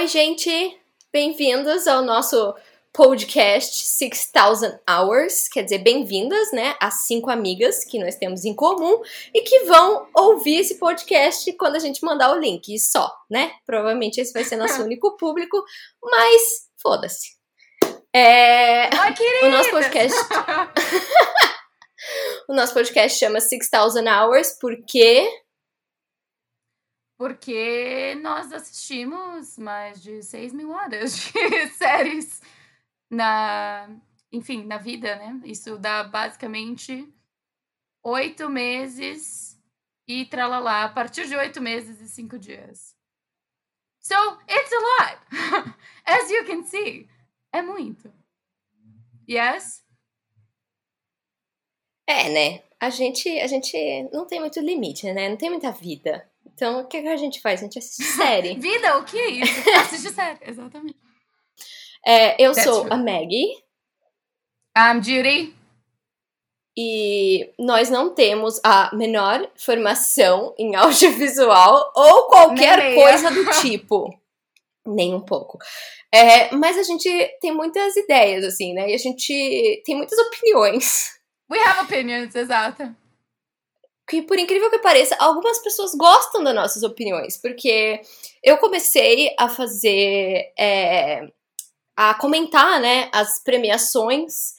[0.00, 0.80] Oi, gente!
[1.12, 2.54] Bem-vindos ao nosso
[2.90, 9.02] podcast 6000 Hours, quer dizer, bem-vindas, né, às cinco amigas que nós temos em comum
[9.34, 13.52] e que vão ouvir esse podcast quando a gente mandar o link, e só, né?
[13.66, 15.62] Provavelmente esse vai ser nosso único público,
[16.02, 17.32] mas foda-se.
[18.10, 18.84] É...
[18.84, 20.18] Oi, o nosso podcast.
[22.48, 25.28] o nosso podcast chama 6000 Hours porque
[27.20, 32.40] porque nós assistimos mais de 6 mil horas de séries
[33.10, 33.90] na,
[34.32, 35.38] enfim, na vida, né?
[35.44, 37.06] Isso dá basicamente
[38.02, 39.62] oito meses
[40.08, 42.96] e tralalá, a partir de oito meses e cinco dias.
[43.98, 44.14] So,
[44.48, 45.74] it's a lot!
[46.06, 47.06] As you can see,
[47.52, 48.10] é muito.
[49.28, 49.84] Yes?
[52.06, 52.64] É, né?
[52.80, 55.28] A gente, a gente não tem muito limite, né?
[55.28, 56.29] Não tem muita vida.
[56.60, 57.60] Então, o que, que a gente faz?
[57.60, 58.52] A gente assiste série.
[58.60, 59.70] Vida, o que é isso?
[59.80, 60.98] Assiste série, exatamente.
[62.06, 62.92] É, eu That's sou true.
[62.92, 63.64] a Maggie.
[64.76, 65.56] I'm Judy.
[66.76, 74.14] E nós não temos a menor formação em audiovisual ou qualquer coisa do tipo.
[74.86, 75.56] Nem um pouco.
[76.12, 77.08] É, mas a gente
[77.40, 78.90] tem muitas ideias, assim, né?
[78.90, 81.18] E a gente tem muitas opiniões.
[81.50, 82.99] We have opinions, exato
[84.10, 88.00] que, por incrível que pareça, algumas pessoas gostam das nossas opiniões, porque
[88.42, 90.52] eu comecei a fazer.
[90.58, 91.28] É,
[91.96, 94.54] a comentar, né, as premiações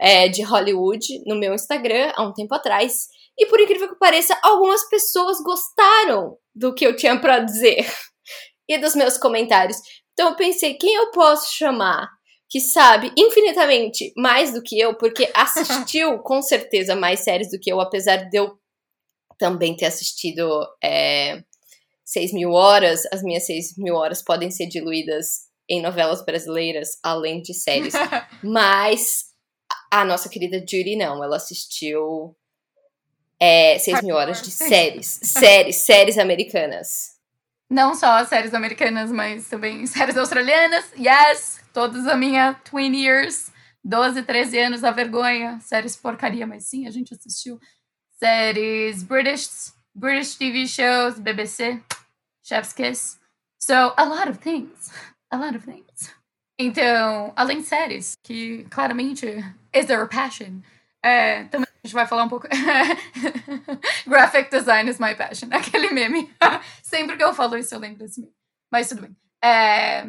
[0.00, 3.08] é, de Hollywood no meu Instagram há um tempo atrás.
[3.38, 7.86] E por incrível que pareça, algumas pessoas gostaram do que eu tinha para dizer
[8.66, 9.76] e dos meus comentários.
[10.14, 12.08] Então eu pensei, quem eu posso chamar
[12.48, 17.70] que sabe infinitamente mais do que eu, porque assistiu com certeza mais séries do que
[17.70, 18.58] eu, apesar de eu
[19.38, 21.42] também ter assistido é,
[22.04, 27.42] 6 mil horas, as minhas 6 mil horas podem ser diluídas em novelas brasileiras, além
[27.42, 27.94] de séries.
[28.42, 29.24] Mas
[29.90, 32.36] a nossa querida Judy não, ela assistiu
[33.40, 35.18] é, 6 mil horas de séries.
[35.22, 37.16] séries, séries americanas.
[37.68, 40.84] Não só séries americanas, mas também séries australianas.
[40.96, 41.60] Yes!
[41.72, 43.50] Todas a minha twin years.
[43.84, 45.58] 12, 13 anos, a vergonha.
[45.60, 47.58] Séries porcaria, mas sim, a gente assistiu
[48.18, 51.82] séries, British British TV shows, BBC,
[52.42, 53.18] Chef's Kiss.
[53.58, 54.92] So, a lot of things.
[55.30, 56.14] A lot of things.
[56.58, 59.26] Então, além de séries, que claramente
[59.72, 60.62] is our passion,
[61.02, 62.46] é, também a gente vai falar um pouco.
[64.06, 65.48] Graphic design is my passion.
[65.52, 66.30] Aquele meme.
[66.82, 68.34] Sempre que eu falo isso, eu lembro desse meme.
[68.70, 69.16] Mas tudo bem.
[69.42, 70.06] É,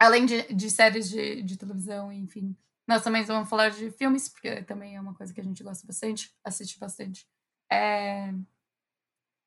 [0.00, 2.56] além de, de séries de, de televisão, enfim,
[2.88, 5.86] nós também vamos falar de filmes, porque também é uma coisa que a gente gosta
[5.86, 7.26] bastante, assiste bastante.
[7.70, 8.30] É...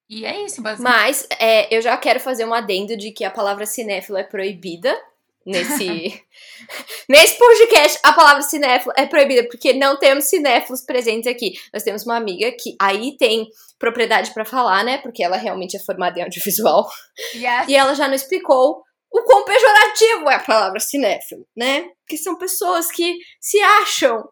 [0.07, 1.01] E é isso, basicamente.
[1.01, 4.95] Mas é, eu já quero fazer um adendo de que a palavra cinéfilo é proibida
[5.43, 6.23] nesse
[7.09, 11.53] nesse podcast a palavra cinéfilo é proibida porque não temos cinéfilos presentes aqui.
[11.73, 13.47] Nós temos uma amiga que aí tem
[13.79, 14.99] propriedade para falar, né?
[14.99, 16.87] Porque ela realmente é formada em audiovisual.
[17.33, 17.67] Yes.
[17.67, 21.89] E ela já nos explicou o quão pejorativo é a palavra cinéfilo, né?
[22.07, 24.23] Que são pessoas que se acham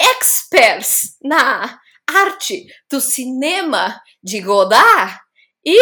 [0.00, 1.78] experts na
[2.08, 5.18] arte do cinema de Godard
[5.64, 5.78] e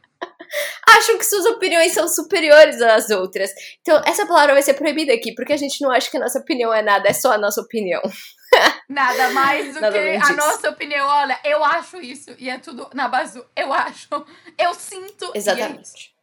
[0.88, 3.50] acham que suas opiniões são superiores às outras.
[3.80, 6.38] Então, essa palavra vai ser proibida aqui, porque a gente não acha que a nossa
[6.38, 8.02] opinião é nada, é só a nossa opinião.
[8.88, 11.08] Nada mais do nada que a nossa opinião.
[11.08, 14.08] Olha, eu acho isso, e é tudo na base do eu acho,
[14.56, 15.32] eu sinto.
[15.34, 16.13] É Exatamente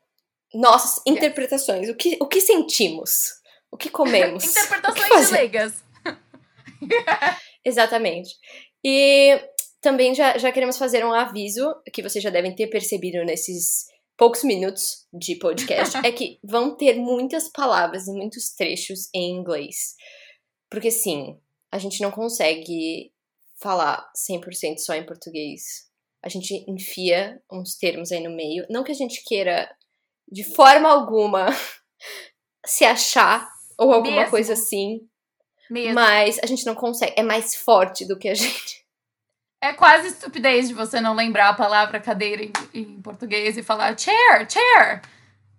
[0.53, 1.89] nossas interpretações.
[1.89, 3.41] O que, o que sentimos?
[3.71, 4.45] O que comemos?
[4.51, 5.83] interpretações que leigas.
[7.63, 8.35] Exatamente.
[8.83, 9.39] E
[9.79, 13.85] também já, já queremos fazer um aviso que vocês já devem ter percebido nesses
[14.17, 19.95] poucos minutos de podcast é que vão ter muitas palavras e muitos trechos em inglês.
[20.69, 21.39] Porque sim,
[21.71, 23.11] a gente não consegue
[23.59, 25.89] falar 100% só em português.
[26.23, 28.65] A gente enfia uns termos aí no meio.
[28.69, 29.69] Não que a gente queira
[30.31, 31.47] de forma alguma
[32.65, 34.31] se achar ou alguma Mesmo.
[34.31, 35.01] coisa assim.
[35.69, 35.95] Mesmo.
[35.95, 37.13] Mas a gente não consegue.
[37.17, 38.81] É mais forte do que a gente.
[39.63, 43.97] É quase estupidez de você não lembrar a palavra cadeira em, em português e falar
[43.97, 45.01] chair, chair.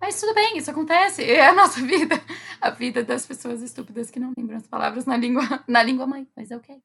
[0.00, 1.22] Mas tudo bem, isso acontece.
[1.22, 2.20] É a nossa vida.
[2.60, 6.26] A vida das pessoas estúpidas que não lembram as palavras na língua, na língua mãe.
[6.36, 6.76] Mas é ok.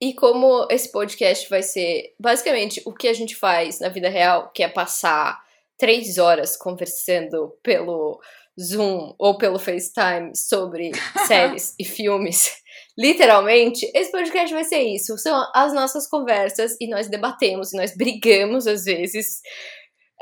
[0.00, 4.50] E como esse podcast vai ser basicamente o que a gente faz na vida real,
[4.50, 5.42] que é passar
[5.78, 8.20] três horas conversando pelo
[8.60, 10.92] Zoom ou pelo FaceTime sobre
[11.26, 12.52] séries e filmes.
[12.96, 15.18] Literalmente, esse podcast vai ser isso.
[15.18, 19.40] São as nossas conversas e nós debatemos e nós brigamos às vezes.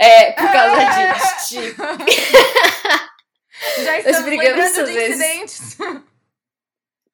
[0.01, 1.61] É, por causa disso.
[1.61, 1.83] Tipo.
[3.85, 5.77] Já estamos brigamos às vezes.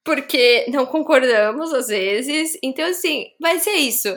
[0.03, 2.57] Porque não concordamos às vezes.
[2.63, 4.09] Então, assim, vai ser isso.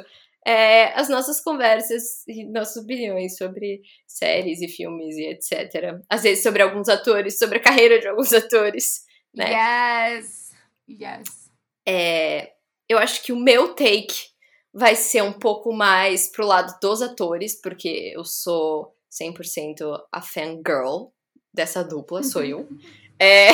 [0.44, 6.00] É, as nossas conversas e nossas opiniões sobre séries e filmes e etc.
[6.08, 9.04] Às vezes sobre alguns atores, sobre a carreira de alguns atores,
[9.34, 9.52] né?
[9.52, 10.50] Yes!
[10.88, 11.50] Yes.
[11.86, 12.52] É,
[12.88, 14.32] eu acho que o meu take
[14.72, 21.12] vai ser um pouco mais pro lado dos atores, porque eu sou 100% a fangirl
[21.52, 22.68] dessa dupla, sou eu.
[23.24, 23.50] É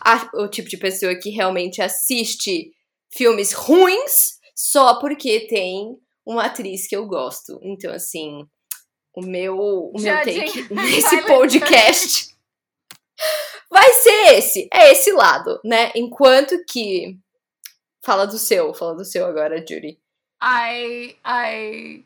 [0.00, 2.72] a, o tipo de pessoa que realmente assiste
[3.12, 5.94] filmes ruins só porque tem
[6.26, 7.58] uma atriz que eu gosto.
[7.62, 8.46] Então, assim,
[9.14, 12.36] o meu, o meu take nesse podcast
[13.70, 14.68] vai ser esse.
[14.72, 15.92] É esse lado, né?
[15.94, 17.18] Enquanto que.
[18.02, 20.00] Fala do seu, fala do seu agora, Judy.
[20.42, 22.04] I, I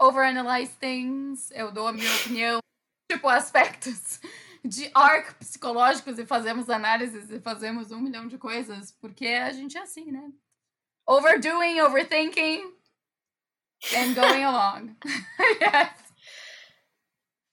[0.00, 2.60] overanalyze things, eu dou a minha opinião,
[3.10, 4.20] tipo, aspectos
[4.64, 9.76] de arc psicológicos e fazemos análises e fazemos um milhão de coisas, porque a gente
[9.76, 10.30] é assim, né?
[11.06, 12.72] Overdoing, overthinking
[13.94, 14.96] and going along.
[15.60, 16.04] yes.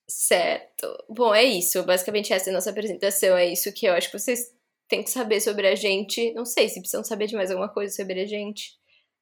[0.10, 1.06] Certo.
[1.10, 1.84] Bom, é isso.
[1.84, 3.38] Basicamente, essa é a nossa apresentação.
[3.38, 4.54] É isso que eu acho que vocês
[4.88, 6.34] têm que saber sobre a gente.
[6.34, 8.74] Não sei se precisam saber de mais alguma coisa sobre a gente.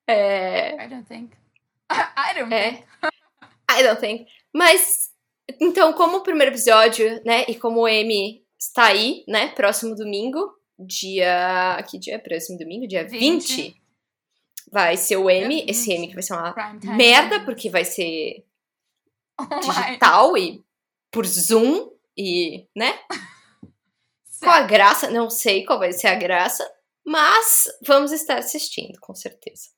[0.08, 0.84] É...
[0.84, 1.36] I don't think.
[1.92, 2.72] I don't é.
[2.72, 2.86] think.
[3.72, 4.26] I don't think.
[4.54, 5.12] Mas,
[5.62, 10.52] então, como o primeiro episódio, né, e como o M está aí, né, próximo domingo,
[10.78, 11.84] dia...
[11.90, 12.88] Que dia é próximo domingo?
[12.88, 13.62] Dia 20.
[13.62, 13.80] 20
[14.72, 16.54] vai ser o M, esse M que vai ser uma
[16.96, 18.46] merda, porque vai ser
[19.62, 20.64] digital e
[21.12, 23.00] por Zoom e, né?
[24.42, 26.66] Com a graça, não sei qual vai ser a graça,
[27.06, 29.70] mas vamos estar assistindo, com certeza.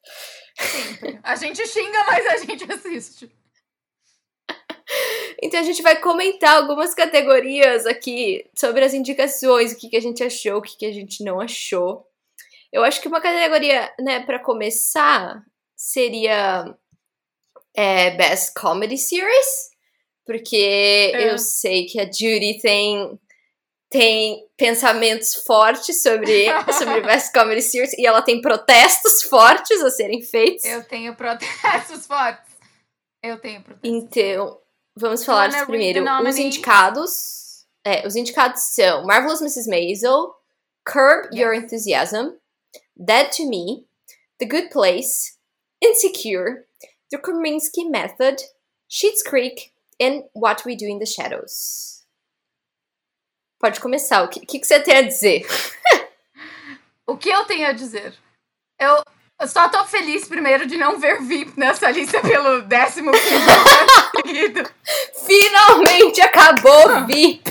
[0.56, 1.20] Sempre.
[1.24, 3.32] A gente xinga, mas a gente assiste.
[5.44, 10.02] Então a gente vai comentar algumas categorias aqui sobre as indicações, o que, que a
[10.02, 12.06] gente achou, o que, que a gente não achou.
[12.72, 15.44] Eu acho que uma categoria, né, para começar,
[15.76, 16.74] seria
[17.76, 19.72] é, Best Comedy Series,
[20.26, 21.34] porque é.
[21.34, 23.20] eu sei que a Judy tem
[23.92, 30.22] tem pensamentos fortes sobre, sobre Best Comedy Series e ela tem protestos fortes a serem
[30.24, 30.64] feitos.
[30.64, 32.56] Eu tenho protestos fortes.
[33.22, 33.92] Eu tenho protestos.
[33.92, 34.58] Então,
[34.96, 36.06] vamos falar disso primeiro.
[36.26, 39.70] Os indicados, é, os indicados são Marvelous Mrs.
[39.70, 40.34] Maisel,
[40.86, 41.42] Curb yes.
[41.42, 42.30] Your Enthusiasm,
[42.98, 43.86] Dead to Me,
[44.40, 45.38] The Good Place,
[45.82, 46.66] Insecure,
[47.10, 48.42] The Kominsky Method,
[48.88, 52.04] Sheets Creek and What We Do in the Shadows.
[53.60, 54.24] Pode começar.
[54.24, 55.46] O que, que, que você tem a dizer?
[57.06, 58.14] o que eu tenho a dizer?
[58.80, 59.04] Eu,
[59.40, 63.12] eu só tô feliz, primeiro, de não ver VIP nessa lista pelo décimo
[64.18, 64.68] seguido.
[65.26, 67.51] Finalmente acabou VIP!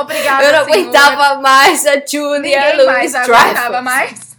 [0.00, 0.78] Obrigada, Eu não senhor.
[0.78, 4.36] aguentava mais a Julia Ninguém mais aguentava mais.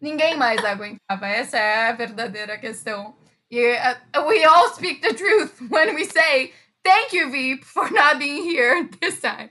[0.00, 1.26] Ninguém mais aguentava.
[1.26, 3.16] Essa é a verdadeira questão.
[3.50, 3.74] E
[4.16, 6.52] uh, we all speak the truth when we say
[6.84, 9.50] Thank you, Veep, for not being here this time.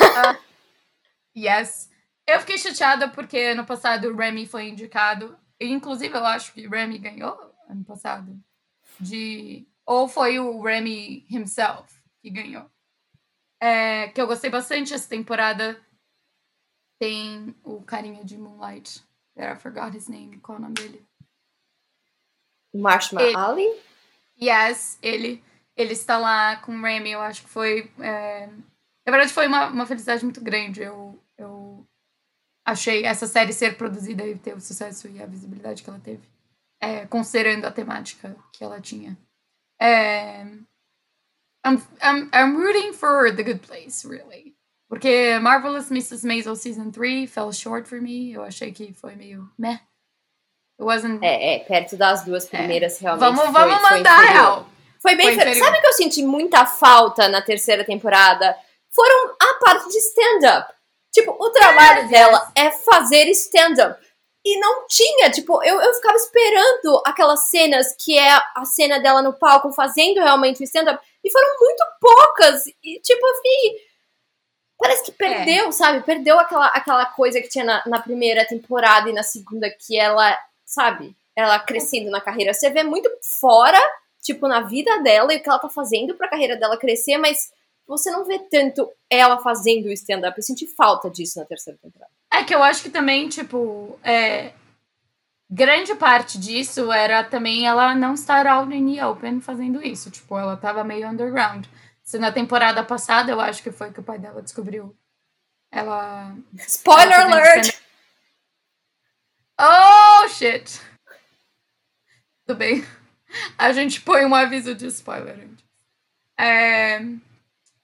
[0.00, 0.34] Uh,
[1.36, 1.90] yes.
[2.26, 5.36] Eu fiquei chateada porque ano passado o Remy foi indicado.
[5.60, 7.36] Inclusive, eu acho que o Remy ganhou
[7.68, 8.40] ano passado.
[8.98, 9.66] De...
[9.84, 12.70] Ou foi o Remy himself que ganhou.
[13.62, 15.80] É, que eu gostei bastante essa temporada.
[16.98, 19.04] Tem o carinha de Moonlight.
[19.36, 20.38] That I forgot his name.
[20.38, 21.06] Qual é o nome dele?
[22.74, 23.68] Marshmallow Ali?
[24.40, 25.42] Yes, ele
[25.76, 27.90] ele está lá com o Remy, eu acho que foi.
[28.00, 28.46] É...
[28.46, 30.82] Na verdade, foi uma, uma felicidade muito grande.
[30.82, 31.86] Eu, eu
[32.64, 36.22] achei essa série ser produzida e ter o sucesso e a visibilidade que ela teve,
[36.80, 39.16] é, considerando a temática que ela tinha.
[39.80, 40.46] É...
[41.64, 44.54] I'm, I'm, I'm rooting for The Good Place, really.
[44.88, 46.24] Porque Marvelous Mrs.
[46.24, 48.32] Maisel Season 3 fell short for me.
[48.32, 49.80] Eu achei que foi meio meh.
[50.78, 51.22] It wasn't...
[51.22, 53.04] É, é perto das duas primeiras, é.
[53.04, 53.36] realmente.
[53.36, 54.68] Vamos, foi, vamos mandar foi real.
[55.00, 55.34] Foi bem.
[55.34, 58.56] Foi Sabe que eu senti muita falta na terceira temporada?
[58.94, 60.72] Foram a parte de stand-up.
[61.12, 63.98] Tipo, o trabalho dela é fazer stand-up.
[64.44, 69.22] E não tinha, tipo, eu, eu ficava esperando aquelas cenas que é a cena dela
[69.22, 71.02] no palco fazendo realmente o stand-up.
[71.24, 72.66] E foram muito poucas.
[72.82, 73.92] E, tipo, eu fiquei.
[74.78, 75.72] Parece que perdeu, é.
[75.72, 76.04] sabe?
[76.04, 80.36] Perdeu aquela, aquela coisa que tinha na, na primeira temporada e na segunda, que ela,
[80.64, 81.14] sabe?
[81.36, 82.52] Ela crescendo na carreira.
[82.52, 83.08] Você vê muito
[83.40, 83.80] fora
[84.22, 87.52] tipo, na vida dela e o que ela tá fazendo pra carreira dela crescer, mas
[87.86, 90.38] você não vê tanto ela fazendo o stand-up.
[90.38, 92.10] Eu senti falta disso na terceira temporada.
[92.32, 94.52] É que eu acho que também, tipo, é,
[95.52, 100.10] grande parte disso era também ela não estar out in the open fazendo isso.
[100.10, 101.66] Tipo, ela tava meio underground.
[102.02, 104.96] Se na temporada passada, eu acho que foi que o pai dela descobriu.
[105.70, 106.34] Ela.
[106.54, 107.80] Spoiler ela alert!
[109.60, 110.80] Oh, shit!
[112.46, 112.84] Tudo bem.
[113.56, 115.64] A gente põe um aviso de spoiler antes.
[116.38, 117.00] É,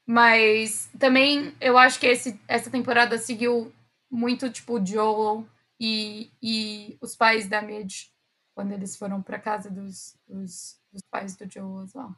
[0.06, 3.72] mas também eu acho que esse, essa temporada seguiu
[4.10, 5.46] muito, tipo, Joel
[5.78, 8.10] e, e os pais da Midge,
[8.54, 12.14] quando eles foram para casa dos, dos, dos, pais do Joel as well.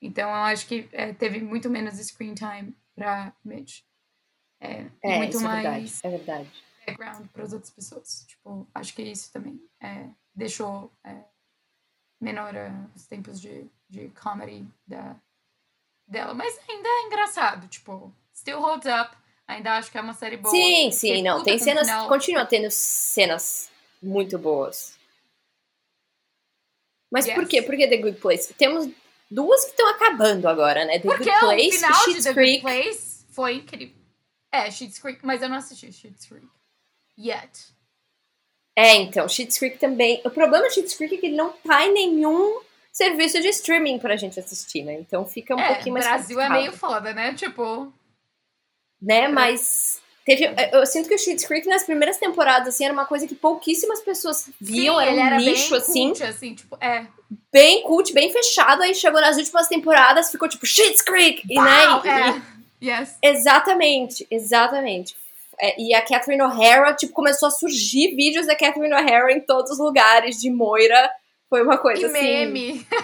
[0.00, 3.84] Então eu acho que é, teve muito menos screen time para Midge.
[4.60, 8.24] É, é muito isso mais é verdade, é background para as outras pessoas.
[8.26, 11.24] Tipo, acho que isso também é, deixou é,
[12.20, 12.54] menor
[12.94, 15.16] os tempos de, de comedy da,
[16.06, 16.34] dela.
[16.34, 19.16] Mas ainda é engraçado, tipo, still holds up.
[19.52, 20.50] Ainda acho que é uma série boa.
[20.50, 21.42] Sim, sim, não.
[21.42, 21.86] Tem cenas.
[21.86, 22.08] Final.
[22.08, 23.70] Continua tendo cenas
[24.02, 24.94] muito boas.
[27.10, 27.34] Mas yes.
[27.34, 27.60] por quê?
[27.62, 28.54] Por que The Good Place?
[28.54, 28.88] Temos
[29.30, 30.98] duas que estão acabando agora, né?
[30.98, 32.62] The Porque Good Place o final e The Creek.
[32.62, 34.02] Good Place foi incrível.
[34.50, 36.46] É, Schitt's Creek, mas eu não assisti Schitt's Creek.
[37.18, 37.72] Yet.
[38.76, 40.20] É, então, Schitt's Creek também.
[40.24, 43.98] O problema de Schitt's Creek é que ele não tá em nenhum serviço de streaming
[43.98, 44.94] pra gente assistir, né?
[44.94, 46.06] Então fica um é, pouquinho mais.
[46.06, 46.56] O Brasil complicado.
[46.56, 47.34] é meio foda, né?
[47.34, 47.92] Tipo
[49.02, 49.26] né?
[49.26, 53.26] Mas teve, eu sinto que o Schitt's Creek nas primeiras temporadas assim era uma coisa
[53.26, 57.06] que pouquíssimas pessoas viam, Sim, era um era nicho assim, cult, assim, tipo, é.
[57.50, 62.42] Bem cult, bem fechado, aí chegou nas últimas temporadas, ficou tipo Schitt's Creek, e, né?
[62.80, 63.00] E, é.
[63.00, 63.18] yes.
[63.22, 65.16] Exatamente, exatamente.
[65.60, 69.70] É, e a Catherine O'Hara, tipo, começou a surgir vídeos da Catherine O'Hara em todos
[69.70, 71.10] os lugares de Moira.
[71.48, 72.20] Foi uma coisa e assim.
[72.20, 72.86] meme.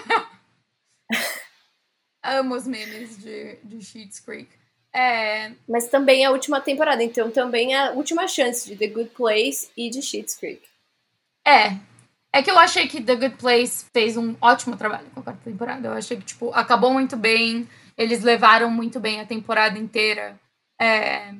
[2.21, 4.49] Amo os memes de, de Schitt's Creek.
[4.93, 5.51] É.
[5.67, 9.11] Mas também é a última temporada, então também é a última chance de The Good
[9.11, 10.61] Place e de Schitt's Creek.
[11.45, 11.77] É.
[12.31, 15.43] É que eu achei que The Good Place fez um ótimo trabalho com a quarta
[15.43, 15.87] temporada.
[15.87, 17.67] Eu achei que, tipo, acabou muito bem.
[17.97, 20.39] Eles levaram muito bem a temporada inteira.
[20.79, 21.33] É...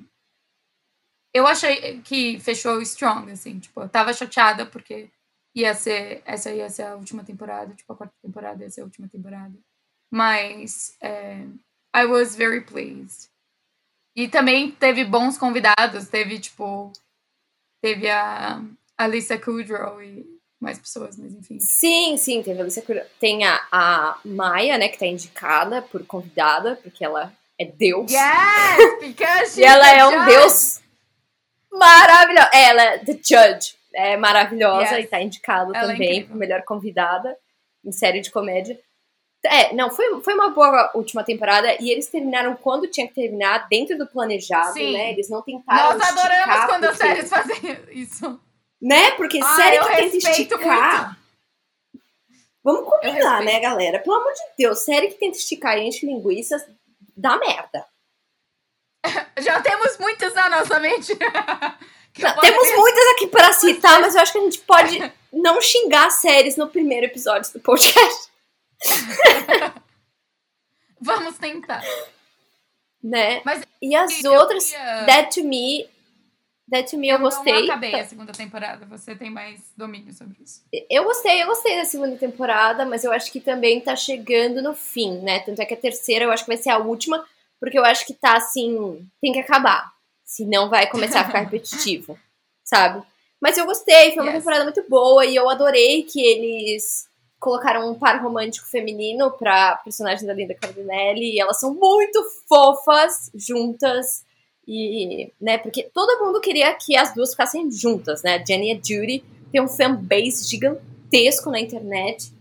[1.34, 3.60] Eu achei que fechou strong, assim.
[3.60, 5.10] Tipo, eu tava chateada porque
[5.56, 6.24] ia ser...
[6.26, 7.74] Essa ia ser a última temporada.
[7.76, 9.54] Tipo, a quarta temporada ia ser a última temporada.
[10.12, 10.98] Mas...
[11.02, 11.46] É...
[11.96, 13.30] I was very pleased.
[14.16, 16.92] E também teve bons convidados, teve, tipo,
[17.82, 18.62] teve a
[18.98, 20.26] Alissa Kudrow e
[20.60, 21.60] mais pessoas, mas enfim.
[21.60, 23.06] Sim, sim, teve a Alissa Kudrow.
[23.20, 28.12] Tem a, a Maia, né, que tá indicada por convidada, porque ela é Deus.
[28.12, 30.82] Yes, because E ela é um Deus
[31.72, 32.50] maravilhoso.
[32.54, 33.76] Ela é The Judge.
[33.94, 35.06] É maravilhosa yes.
[35.06, 37.36] e tá indicada ela é também é melhor convidada
[37.84, 38.80] em série de comédia.
[39.46, 43.68] É, não, foi, foi uma boa última temporada e eles terminaram quando tinha que terminar,
[43.70, 44.94] dentro do planejado, Sim.
[44.94, 45.12] né?
[45.12, 45.98] Eles não tentaram.
[45.98, 46.88] Nós adoramos quando porque...
[46.88, 48.40] as séries fazem isso.
[48.82, 49.12] Né?
[49.12, 51.06] Porque Ai, série que tenta esticar.
[51.06, 51.20] Muito.
[52.62, 54.00] Vamos combinar, né, galera?
[54.00, 56.62] Pelo amor de Deus, série que tenta esticar e enche linguiças
[57.20, 57.86] dá merda.
[59.40, 61.14] Já temos muitas na nossa mente.
[62.18, 66.10] Não, temos muitas aqui para citar, mas eu acho que a gente pode não xingar
[66.10, 68.29] séries no primeiro episódio do podcast.
[71.02, 71.82] Vamos tentar.
[73.02, 73.42] Né?
[73.46, 75.04] Mas e as outras, queria...
[75.04, 75.90] Dead to Me,
[76.70, 77.62] Dead to Me eu, eu gostei.
[77.62, 80.62] Eu acabei a segunda temporada, você tem mais domínio sobre isso.
[80.90, 84.76] Eu gostei, eu gostei da segunda temporada, mas eu acho que também tá chegando no
[84.76, 85.40] fim, né?
[85.40, 87.26] Tanto é que a terceira eu acho que vai ser a última,
[87.60, 89.92] porque eu acho que tá assim, tem que acabar.
[90.24, 92.20] Senão vai começar a ficar repetitivo,
[92.64, 93.04] sabe?
[93.42, 94.40] Mas eu gostei, foi uma yes.
[94.40, 97.09] temporada muito boa e eu adorei que eles
[97.40, 103.32] colocaram um par romântico feminino pra personagem da Linda Cardinelli e elas são muito fofas
[103.34, 104.26] juntas
[104.68, 109.24] e, né, porque todo mundo queria que as duas ficassem juntas, né, Jenny e Judy
[109.52, 112.32] tem um fanbase gigantesco na internet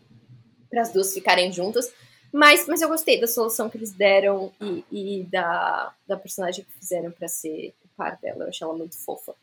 [0.69, 1.91] para as duas ficarem juntas,
[2.31, 6.73] mas, mas eu gostei da solução que eles deram e, e da, da personagem que
[6.79, 9.35] fizeram para ser o par dela, eu achei ela muito fofa.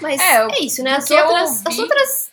[0.00, 0.92] Mas é, é isso, né?
[0.92, 1.68] As outras, ouvi...
[1.68, 2.30] as outras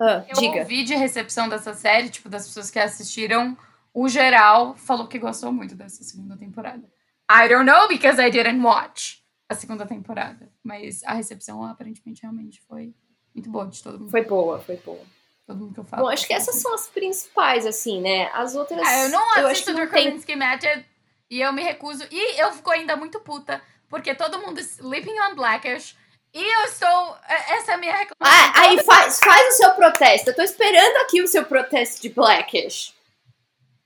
[0.00, 0.60] ah, eu diga.
[0.60, 3.56] ouvi de recepção dessa série, tipo, das pessoas que assistiram,
[3.92, 6.82] o geral falou que gostou muito dessa segunda temporada.
[7.30, 10.50] I don't know because I didn't watch a segunda temporada.
[10.62, 12.94] Mas a recepção aparentemente realmente foi
[13.34, 14.10] muito boa de todo mundo.
[14.10, 15.00] Foi boa, foi boa.
[15.46, 16.04] Todo mundo que eu falo.
[16.04, 18.30] Bom, acho que essas são as principais, assim, né?
[18.32, 18.80] As outras.
[18.86, 20.36] Ah, eu não assisto eu The Kominsky tem...
[20.36, 20.86] Method
[21.30, 22.04] e eu me recuso.
[22.10, 25.96] E eu fico ainda muito puta, porque todo mundo sleeping on Blackish
[26.34, 27.16] e eu estou.
[27.28, 28.18] É, essa é a minha reclamação.
[28.20, 30.30] Ah, aí faz, faz o seu protesto.
[30.30, 32.92] Eu tô esperando aqui o seu protesto de Blackish.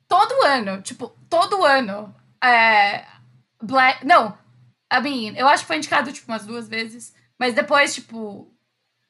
[0.09, 2.15] Todo ano, tipo, todo ano.
[2.43, 3.05] É,
[3.63, 4.07] Black.
[4.07, 4.39] Não,
[4.91, 7.15] I mean, eu acho que foi indicado, tipo, umas duas vezes.
[7.39, 8.51] Mas depois, tipo.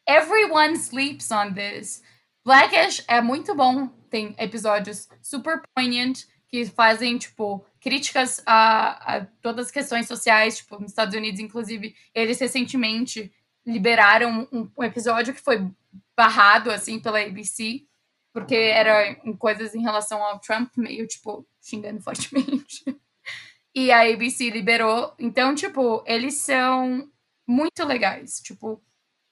[0.07, 2.03] everyone sleeps on this.
[2.45, 9.67] Blackish é muito bom, tem episódios super poignant que fazem, tipo, críticas a, a todas
[9.67, 13.33] as questões sociais, tipo, nos Estados Unidos, inclusive, eles recentemente
[13.67, 15.71] liberaram um, um episódio que foi
[16.17, 17.85] barrado, assim, pela ABC,
[18.33, 22.85] porque era coisas em relação ao Trump, meio, tipo, xingando fortemente.
[23.75, 25.15] e a ABC liberou.
[25.19, 27.11] Então, tipo, eles são
[27.47, 28.83] muito legais, tipo,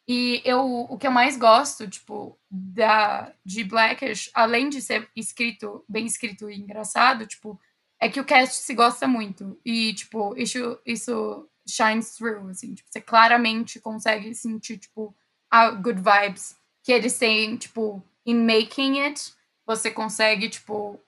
[0.09, 5.85] e eu, o que eu mais gosto, tipo, da, de Blackish, além de ser escrito,
[5.89, 7.61] bem escrito e engraçado, tipo,
[8.07, 9.59] é que o cast se gosta muito.
[9.65, 12.75] E, tipo, isso, isso shines through, assim.
[12.75, 15.15] Tipo, você claramente consegue sentir, tipo,
[15.51, 19.33] a good vibes que eles têm, tipo, in making it,
[19.67, 21.01] você consegue, tipo,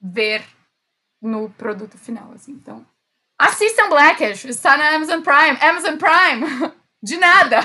[0.00, 0.42] ver
[1.20, 2.52] no produto final, assim.
[2.52, 2.86] Então,
[3.38, 5.58] assistam Blackish, está na Amazon Prime.
[5.60, 6.72] Amazon Prime!
[7.02, 7.60] De nada!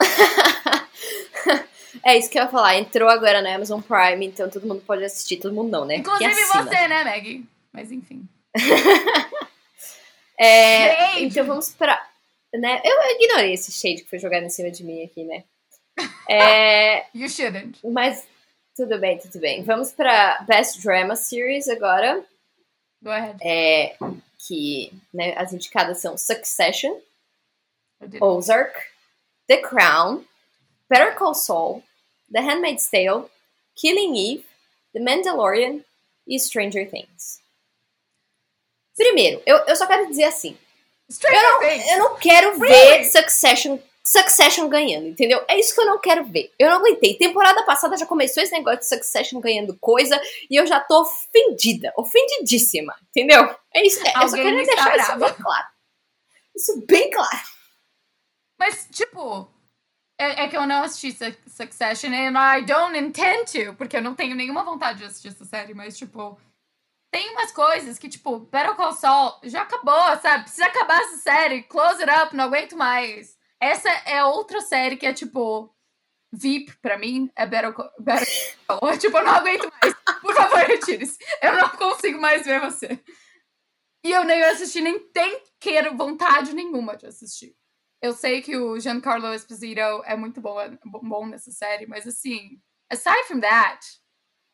[2.04, 2.76] é isso que eu ia falar.
[2.76, 5.38] Entrou agora na Amazon Prime, então todo mundo pode assistir.
[5.38, 5.96] Todo mundo não, né?
[5.96, 7.55] Inclusive você, né, Maggie?
[7.76, 8.26] Mas enfim.
[10.40, 12.08] é, então vamos pra.
[12.54, 12.80] Né?
[12.82, 15.44] Eu ignorei esse shade que foi jogado em cima de mim aqui, né?
[16.26, 17.86] É, you shouldn't.
[17.86, 18.26] Mas
[18.74, 19.62] tudo bem, tudo bem.
[19.62, 22.24] Vamos pra Best Drama Series agora.
[23.02, 23.36] Go ahead.
[23.46, 23.94] É,
[24.48, 26.98] que né, as indicadas são Succession,
[28.22, 28.74] Ozark,
[29.48, 30.24] The Crown,
[30.88, 31.82] Better Call Saul,
[32.32, 33.30] The Handmaid's Tale,
[33.74, 34.46] Killing Eve,
[34.94, 35.84] The Mandalorian
[36.26, 37.44] e Stranger Things.
[38.96, 40.56] Primeiro, eu, eu só quero dizer assim.
[41.10, 41.88] Stranger eu, não, Things.
[41.90, 42.98] eu não quero Really?
[42.98, 45.44] ver Succession, Succession ganhando, entendeu?
[45.48, 46.52] É isso que eu não quero ver.
[46.58, 47.16] Eu não aguentei.
[47.16, 51.92] Temporada passada já começou esse negócio de Succession ganhando coisa e eu já tô ofendida,
[51.96, 53.54] ofendidíssima, entendeu?
[53.74, 54.00] É isso.
[54.06, 55.66] É, eu só quero deixar isso bem claro.
[56.56, 57.38] Isso bem claro.
[58.58, 59.48] Mas, tipo,
[60.18, 64.02] é, é que eu não assisti Su- Succession and I don't intend to, porque eu
[64.02, 66.38] não tenho nenhuma vontade de assistir essa série, mas, tipo,
[67.16, 70.42] tem umas coisas que, tipo, Better Call Saul já acabou, sabe?
[70.44, 73.38] Precisa acabar essa série, close it up, não aguento mais.
[73.58, 75.74] Essa é outra série que é, tipo,
[76.30, 78.26] VIP pra mim, é Better Call, Better
[78.66, 78.98] Call Saul.
[79.00, 79.94] Tipo, eu não aguento mais.
[80.20, 81.16] Por favor, retire-se.
[81.40, 83.02] Eu não consigo mais ver você.
[84.04, 87.56] E eu nem assisti, nem tenho quero vontade nenhuma de assistir.
[88.02, 93.24] Eu sei que o Giancarlo Esposito é muito bom, bom nessa série, mas assim, aside
[93.26, 93.80] from that,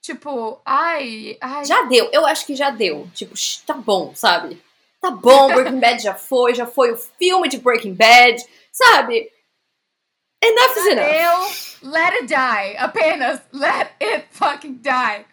[0.03, 1.65] tipo, ai, ai.
[1.65, 3.09] Já deu, eu acho que já deu.
[3.15, 3.35] Tipo,
[3.67, 4.63] tá bom, sabe?
[5.01, 8.37] Tá bom, Breaking Bad já foi, já foi o filme de Breaking Bad,
[8.71, 9.33] sabe?
[10.45, 11.81] Enough is já enough.
[11.81, 12.77] deu, let it die.
[12.77, 15.25] Apenas let it fucking die.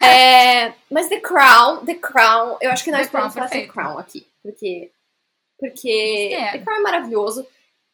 [0.00, 3.66] É, mas The Crown, The Crown, eu acho que nós podemos falar The.
[3.66, 4.26] Crown aqui.
[4.42, 4.92] Porque,
[5.58, 6.52] porque É.
[6.52, 7.46] The Crown é maravilhoso.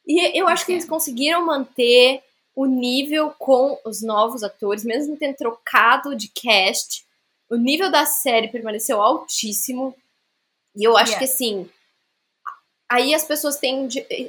[0.06, 0.74] E eu acho que É.
[0.74, 2.22] eles conseguiram manter
[2.54, 7.04] o nível com os novos atores, mesmo tendo trocado de cast.
[7.50, 9.94] O nível da série permaneceu altíssimo.
[10.76, 11.18] E eu acho Yeah.
[11.26, 11.70] que assim.
[12.88, 13.88] Aí as pessoas têm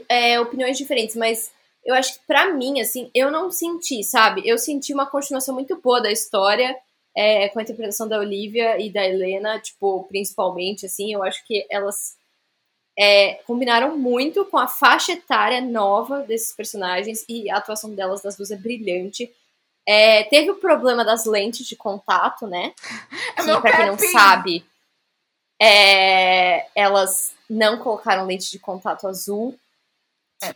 [0.10, 1.52] é, opiniões diferentes, mas
[1.84, 4.42] eu acho que pra mim, assim, eu não senti, sabe?
[4.44, 6.76] Eu senti uma continuação muito boa da história
[7.16, 11.66] é, com a interpretação da Olivia e da Helena, tipo, principalmente, assim, eu acho que
[11.70, 12.18] elas
[12.98, 18.38] é, combinaram muito com a faixa etária nova desses personagens e a atuação delas, das
[18.38, 19.32] duas, é brilhante.
[19.88, 22.74] É, teve o problema das lentes de contato, né?
[23.38, 24.66] É Que, pra quem não sabe,
[25.62, 29.58] é, elas não colocaram lente de contato azul.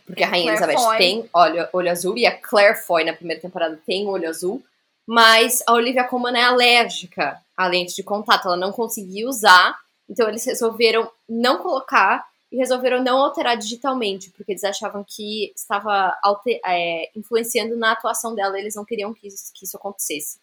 [0.04, 0.98] Porque a Rainha Claire Elizabeth Foy.
[0.98, 4.62] tem olho, olho azul e a Claire Foy na primeira temporada tem olho azul.
[5.06, 9.76] Mas a Olivia Colman é alérgica à lente de contato, ela não conseguia usar.
[10.08, 16.18] Então eles resolveram não colocar e resolveram não alterar digitalmente, porque eles achavam que estava
[16.22, 20.40] alter- é, influenciando na atuação dela, eles não queriam que isso, que isso acontecesse.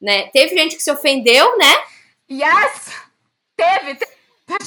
[0.00, 0.28] Né?
[0.28, 1.72] Teve gente que se ofendeu, né?
[2.30, 2.90] Yes!
[3.56, 4.20] Teve, teve.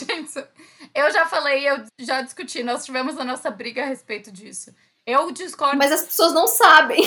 [0.06, 0.48] Gente,
[0.96, 4.74] eu já falei, eu já discuti, nós tivemos a nossa briga a respeito disso.
[5.06, 5.78] Eu discordo.
[5.78, 7.02] Mas as pessoas não sabem.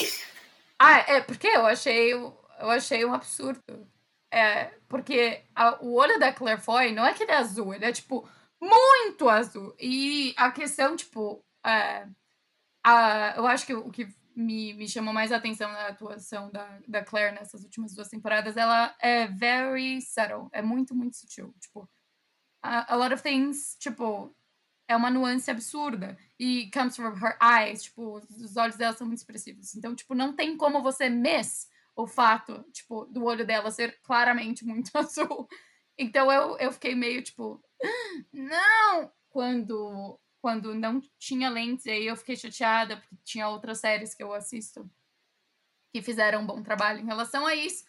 [0.79, 2.37] Ah, é porque eu achei, eu
[2.71, 3.61] achei um absurdo.
[4.31, 7.85] É, porque a- o olho da Claire Foy não é que ele é azul, ele
[7.87, 8.29] é, tipo,
[8.69, 9.75] muito azul.
[9.81, 12.07] E a questão, tipo, é,
[12.85, 16.81] a, eu acho que o que me, me chamou mais a atenção na atuação da,
[16.87, 21.55] da Claire nessas últimas duas temporadas, ela é very subtle, é muito, muito sutil.
[21.61, 21.89] Tipo,
[22.63, 24.35] a, a lot of things, tipo,
[24.89, 26.17] é uma nuance absurda.
[26.39, 29.75] E comes from her eyes, tipo, os olhos dela são muito expressivos.
[29.75, 34.65] Então, tipo, não tem como você miss o fato, tipo, do olho dela ser claramente
[34.65, 35.49] muito azul.
[35.99, 37.63] Então eu, eu fiquei meio, tipo,
[38.33, 39.13] não!
[39.29, 44.33] Quando, quando não tinha lentes, aí eu fiquei chateada, porque tinha outras séries que eu
[44.33, 44.91] assisto
[45.93, 47.85] que fizeram um bom trabalho em relação a isso.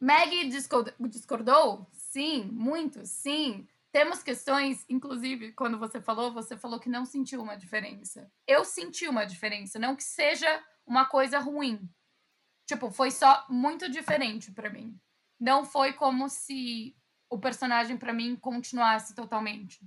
[0.00, 1.86] Maggie discordou?
[1.92, 3.68] Sim, muito, sim.
[3.90, 8.30] Temos questões, inclusive, quando você falou, você falou que não sentiu uma diferença.
[8.46, 11.88] Eu senti uma diferença, não que seja uma coisa ruim.
[12.66, 15.00] Tipo, foi só muito diferente para mim.
[15.40, 16.96] Não foi como se
[17.30, 19.80] o personagem para mim continuasse totalmente.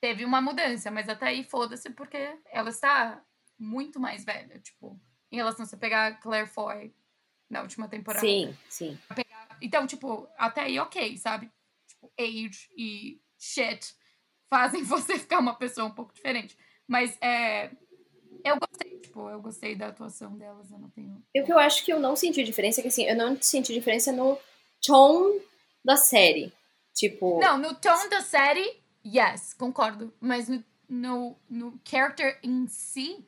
[0.00, 3.22] Teve uma mudança, mas até aí foda-se porque ela está
[3.58, 5.00] muito mais velha, tipo,
[5.32, 6.94] em relação a você pegar Claire Foy
[7.50, 8.24] na última temporada.
[8.24, 8.98] Sim, sim.
[9.60, 11.50] Então, tipo, até aí ok, sabe?
[11.88, 13.94] Tipo, age e shit
[14.48, 16.56] fazem você ficar uma pessoa um pouco diferente.
[16.86, 17.70] Mas é.
[18.44, 21.22] Eu gostei, tipo, eu gostei da atuação delas, eu não tenho.
[21.36, 23.74] O que eu acho que eu não senti diferença é que assim, eu não senti
[23.74, 24.38] diferença no
[24.86, 25.40] tom
[25.84, 26.52] da série.
[26.98, 27.38] Tipo.
[27.40, 30.12] Não, no tom da série, yes, concordo.
[30.20, 33.24] Mas no, no, no character em si,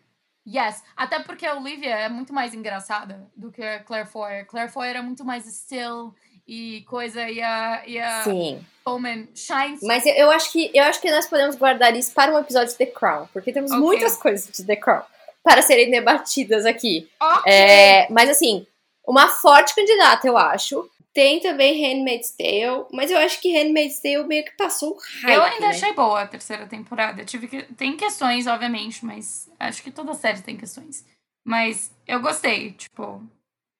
[0.47, 0.83] yes.
[0.97, 4.45] Até porque a Olivia é muito mais engraçada do que a Claire Foy.
[4.45, 6.15] Claire Foy era muito mais still
[6.47, 8.67] e coisa e a, e a Sim.
[8.85, 9.81] Coleman shines.
[9.83, 12.73] Mas eu, eu, acho que, eu acho que nós podemos guardar isso para um episódio
[12.73, 13.81] de The Crown, porque temos Ok.
[13.81, 15.03] muitas coisas de The Crown
[15.45, 17.09] para serem debatidas aqui.
[17.21, 17.53] Ok.
[17.53, 18.67] É, mas assim,
[19.07, 20.91] uma forte candidata, eu acho.
[21.13, 25.35] Tem também Handmaid's Tale, mas eu acho que Handmaid's Tale meio que passou o hype,
[25.35, 25.73] Eu ainda né?
[25.75, 27.21] achei boa a terceira temporada.
[27.23, 27.63] Eu tive que...
[27.75, 31.05] Tem questões, obviamente, mas acho que toda série tem questões.
[31.45, 33.21] Mas eu gostei, tipo,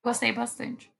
[0.03, 0.91] gostei bastante.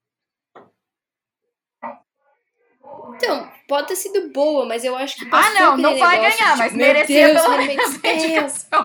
[3.15, 6.17] Então, pode ter sido boa, mas eu acho que Ah, passou não, aquele não vai
[6.17, 8.24] negócio, ganhar, tipo, mas merecia Deus, pelo Handmaid's menos a Tale.
[8.24, 8.84] indicação.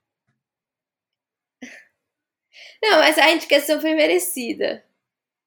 [2.82, 4.84] Não, mas a indicação foi merecida.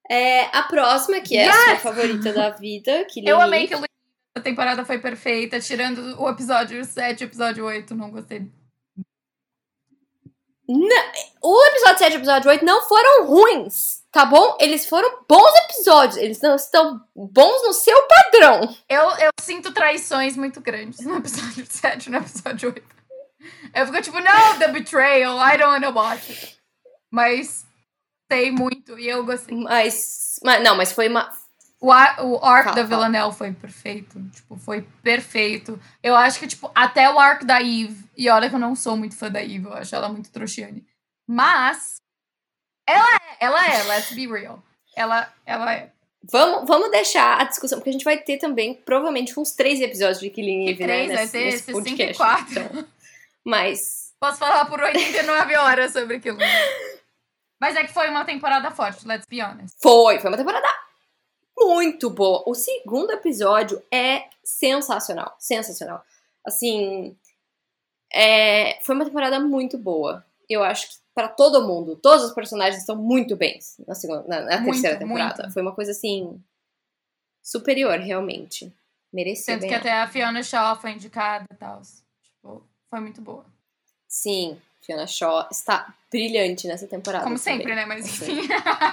[0.09, 1.81] É, a próxima, que é a sua Yes!
[1.81, 7.21] favorita da vida, que Eu amei que a temporada foi perfeita, tirando o episódio 7
[7.21, 8.49] e o episódio 8, não gostei.
[11.41, 14.55] O episódio 7 e o episódio 8 não foram ruins, tá bom?
[14.59, 16.17] Eles foram bons episódios.
[16.17, 18.75] Eles não estão bons no seu padrão.
[18.87, 22.83] Eu, eu sinto traições muito grandes no episódio 7 e no episódio 8.
[23.73, 26.57] Eu fico tipo, não, the betrayal, I don't wanna watch it.
[27.09, 27.65] Mas
[28.31, 29.55] sei muito e eu gostei.
[29.57, 31.31] Mas, mas não, mas foi uma.
[31.81, 32.83] O, ar, o arc Fala, da.
[32.83, 34.21] Villanelle foi perfeito.
[34.31, 35.79] Tipo, foi perfeito.
[36.03, 38.03] Eu acho que, tipo, até o arc da Eve.
[38.17, 40.85] E olha que eu não sou muito fã da Eve, eu acho ela muito trouxiane.
[41.27, 41.95] Mas.
[42.87, 44.61] Ela é, ela é, let's be real.
[44.95, 45.91] Ela, ela é.
[46.29, 50.19] Vamos, vamos deixar a discussão, porque a gente vai ter também, provavelmente, uns três episódios
[50.19, 51.15] de Killing Eve, três, né?
[51.15, 52.17] vai nesse- ter nesse podcast.
[52.17, 52.59] 64.
[52.61, 52.87] Então,
[53.45, 54.09] mas.
[54.19, 56.39] Posso falar por 89 horas sobre aquilo.
[57.59, 59.75] Mas é que foi uma temporada forte, let's be honest.
[59.81, 60.67] Foi, foi uma temporada
[61.57, 62.43] muito boa.
[62.47, 66.03] O segundo episódio é sensacional, sensacional.
[66.45, 67.17] Assim,
[68.13, 70.25] é, foi uma temporada muito boa.
[70.49, 74.41] Eu acho que pra todo mundo, todos os personagens estão muito bens na, segunda, na,
[74.41, 75.43] na Muito, terceira temporada.
[75.43, 75.53] muito.
[75.53, 76.41] Foi uma coisa assim
[77.43, 78.73] superior, realmente.
[79.11, 81.81] Mereceu Tanto que até a Fiona Shaw foi indicada e tal.
[82.23, 83.45] Tipo, foi muito boa.
[84.07, 87.23] Sim, Fiona Shaw está brilhante nessa temporada.
[87.23, 87.85] Como também, sempre, né?
[87.85, 88.41] Mas enfim.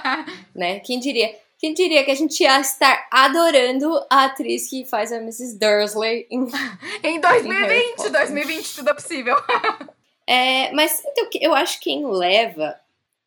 [0.55, 0.79] né?
[0.81, 1.35] Quem diria?
[1.59, 5.57] Quem diria que a gente ia estar adorando a atriz que faz a Mrs.
[5.57, 6.43] Dursley em
[7.03, 8.11] em Harry 2020, Potter.
[8.11, 9.35] 2020 tudo é possível.
[10.29, 12.77] É, mas então, eu acho que quem leva.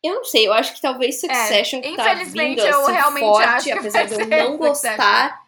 [0.03, 2.91] Eu não sei, eu acho que talvez Succession que tá É, infelizmente, vindo eu assim,
[2.91, 5.41] realmente forte, apesar de eu não gostar.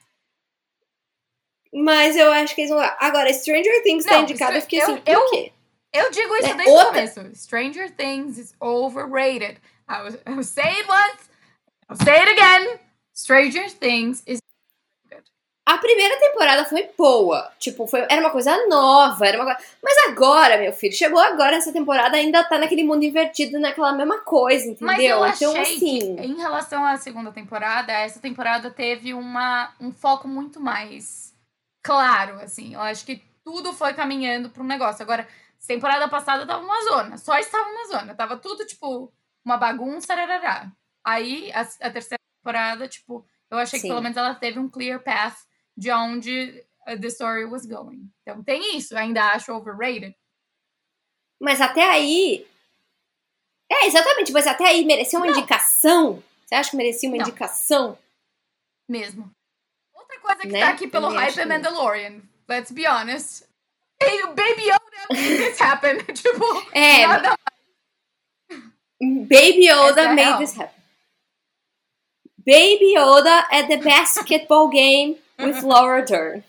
[1.71, 2.97] Mas eu acho que eles vão lá.
[2.99, 5.51] Agora, Stranger Things tá Não, indicado, eu fiquei eu- assim, por eu- quê?
[5.93, 7.35] Eu digo isso É, desde o começo.
[7.35, 9.59] Stranger Things is overrated.
[9.87, 11.29] I will, I will say it once,
[11.89, 12.79] I'll say it again.
[13.15, 14.39] Stranger Things is
[15.65, 17.49] A primeira temporada foi boa.
[17.57, 19.59] Tipo, foi, era uma coisa nova, era uma coisa.
[19.81, 24.19] Mas agora, meu filho, chegou agora essa temporada, ainda tá naquele mundo invertido, naquela mesma
[24.19, 24.87] coisa, entendeu?
[24.87, 25.79] Mas eu achei então, assim.
[25.79, 31.33] que, em relação à segunda temporada, essa temporada teve uma, um foco muito mais
[31.81, 32.73] claro, assim.
[32.73, 35.01] Eu acho que tudo foi caminhando para um negócio.
[35.01, 35.25] Agora,
[35.67, 38.15] temporada passada tava uma zona, só estava uma zona.
[38.15, 39.11] Tava tudo, tipo,
[39.45, 40.71] uma bagunça, rarará.
[41.05, 43.87] Aí, a, a terceira temporada, tipo, eu achei Sim.
[43.87, 45.37] que pelo menos ela teve um clear path
[45.75, 48.09] de onde uh, the story was going.
[48.21, 48.95] Então, tem isso.
[48.97, 50.15] Ainda acho overrated.
[51.41, 52.47] Mas até aí.
[53.71, 55.33] É, exatamente, mas até aí merecia uma Não.
[55.37, 56.23] indicação?
[56.45, 57.25] Você acha que merecia uma Não.
[57.27, 57.97] indicação?
[58.87, 59.31] Mesmo.
[59.93, 60.59] Outra coisa que Né?
[60.59, 62.21] tá aqui pelo Também hype é Mandalorian.
[62.47, 63.45] Let's be honest.
[63.99, 65.97] Baby Yoda this happen.
[66.13, 67.37] tipo, É, nada
[69.01, 70.37] Baby Yoda é made real.
[70.39, 70.81] this happen.
[72.45, 76.43] Baby Yoda at the basketball game with Laura Dern.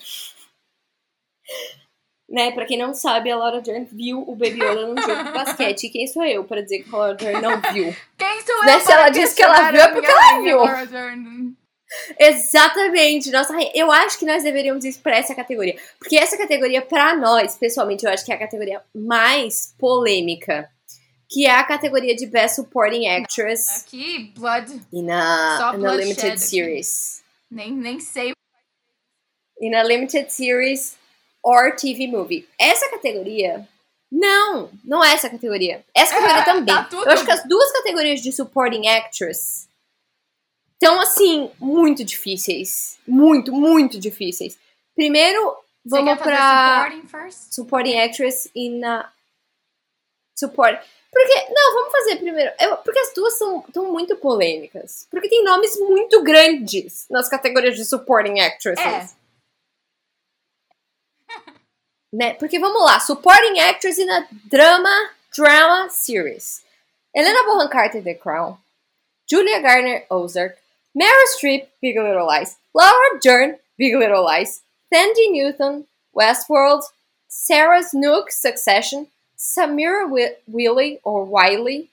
[2.29, 5.33] né, pra quem não sabe, a Laura Dern viu o Baby Yoda num jogo de
[5.33, 5.85] basquete.
[5.85, 7.95] E quem sou eu pra dizer que a Laura Dern não viu?
[8.19, 8.65] Quem sou eu?
[8.65, 10.57] Né, se ela diz que ela viu, é porque ela viu.
[10.59, 11.55] Laura Dern?
[12.19, 13.31] Exatamente.
[13.31, 15.79] Nossa, eu acho que nós deveríamos ir pra essa categoria.
[15.99, 20.69] Porque essa categoria, pra nós, pessoalmente, eu acho que é a categoria mais polêmica.
[21.31, 24.81] Que é a categoria de Best Supporting Actress Aqui, Blood.
[24.93, 26.39] e na, Só na Limited aqui.
[26.39, 27.23] Series.
[27.51, 28.33] Nem, nem sei.
[29.61, 30.97] E na Limited Series
[31.43, 32.47] or TV Movie.
[32.61, 33.67] Essa categoria.
[34.13, 35.85] Não, não é essa categoria.
[35.95, 36.67] Essa categoria Ah, também.
[36.75, 36.89] tá.
[36.93, 39.64] Eu acho que as duas categorias de Supporting Actress
[40.75, 42.99] estão, assim, muito difíceis.
[43.07, 44.59] Muito, muito difíceis.
[44.95, 47.55] Primeiro, vamos pra supporting first?
[47.55, 49.13] Supporting Actress e na.
[50.39, 50.81] Support.
[51.13, 51.47] Porque.
[51.51, 52.53] Não, vamos fazer primeiro.
[52.61, 55.07] eu- porque as duas são tão muito polêmicas.
[55.11, 58.85] Porque tem nomes muito grandes nas categorias de Supporting Actresses.
[58.85, 59.25] É.
[62.13, 62.35] Né?
[62.35, 66.63] Porque vamos lá, Supporting Actress in a Drama Drama Series.
[67.13, 68.57] Helena Bonham Carter, The Crown.
[69.29, 70.57] Julia Garner, Ozark.
[70.97, 72.57] Meryl Streep, Big Little Lies.
[72.75, 74.63] Laura Dern, Big Little Lies.
[74.93, 76.85] Sandy Newton, Westworld.
[77.29, 79.09] Sarah Snook, Succession.
[79.37, 81.91] Samira Wi- Wiley, or Wiley.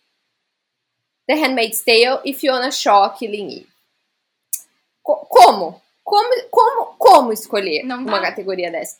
[1.28, 2.22] The Handmaid's Tale.
[2.24, 3.68] E Fiona Shaw, Killing Eve.
[5.04, 5.82] Co- como?
[6.04, 8.98] Como, como, como escolher Não uma categoria dessa?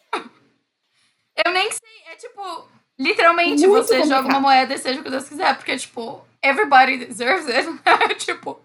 [1.46, 1.80] Eu nem sei.
[2.12, 4.18] É tipo, literalmente Muito você complicado.
[4.24, 5.56] joga uma moeda e seja o que Deus quiser.
[5.58, 7.68] Porque, tipo, everybody deserves it.
[8.26, 8.60] tipo,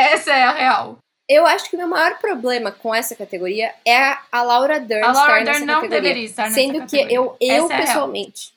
[0.00, 0.98] essa é a real.
[1.28, 5.12] Eu acho que o meu maior problema com essa categoria é a Laura Dern A
[5.12, 6.00] Laura Dern não categoria.
[6.02, 7.14] deveria estar nessa Sendo que categoria.
[7.16, 8.52] eu, eu Essa é pessoalmente,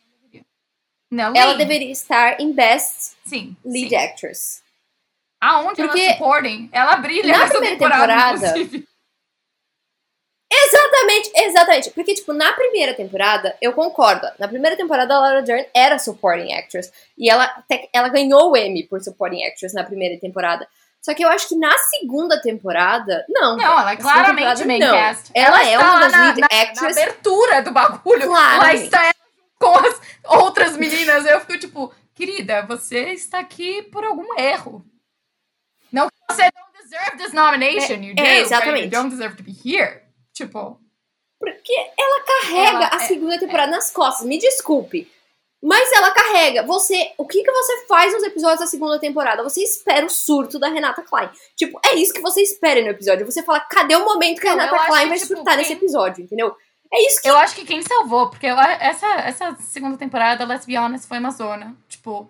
[1.11, 3.55] Não, ela deveria estar em Best Sim.
[3.63, 3.95] Lead sim.
[3.95, 4.63] Actress.
[5.39, 8.83] Aonde Porque ela supporting, ela brilha na primeira temporada, temporada-.
[10.55, 11.91] Exatamente, exatamente.
[11.91, 14.27] Porque, tipo, na primeira temporada, eu concordo.
[14.37, 16.91] Na primeira temporada, a Laura Dern era Supporting Actress.
[17.17, 20.67] E ela, ela ganhou o Emmy por Supporting Actress na primeira temporada.
[21.03, 23.57] Só que eu acho que na segunda temporada, não.
[23.57, 24.93] Não, ela é claramente main não.
[24.93, 25.31] cast.
[25.33, 26.81] Ela, é está uma lá das na, lead na, actress.
[26.81, 28.31] na abertura do bagulho.
[28.31, 28.83] Lá Claramente.
[28.85, 29.13] está ela
[29.59, 31.25] com as outras meninas.
[31.25, 34.85] Eu fico tipo, querida, você está aqui por algum erro.
[35.91, 38.73] Não que você don't deserve this nomination, you é, do, exatamente.
[38.75, 40.01] but you don't deserve to be here.
[40.33, 40.79] Tipo,
[41.37, 44.25] Porque ela carrega Ela a é- segunda temporada nas costas.
[44.25, 45.11] Me desculpe.
[45.65, 46.63] Mas ela carrega.
[46.63, 47.13] Você.
[47.17, 49.41] O que, que você faz nos episódios da segunda temporada?
[49.43, 51.29] Você espera o surto da Renata Klein.
[51.55, 53.25] Tipo, é isso que você espera no episódio.
[53.25, 55.55] Você fala, cadê o momento que a Não, Renata acho Klein que, vai tipo, surtar
[55.57, 56.53] nesse quem- episódio, entendeu?
[56.91, 57.29] É isso que.
[57.29, 61.17] eu acho que quem salvou, porque eu- essa, essa segunda temporada, let's be honest, foi
[61.19, 61.75] uma zona.
[61.87, 62.29] Tipo,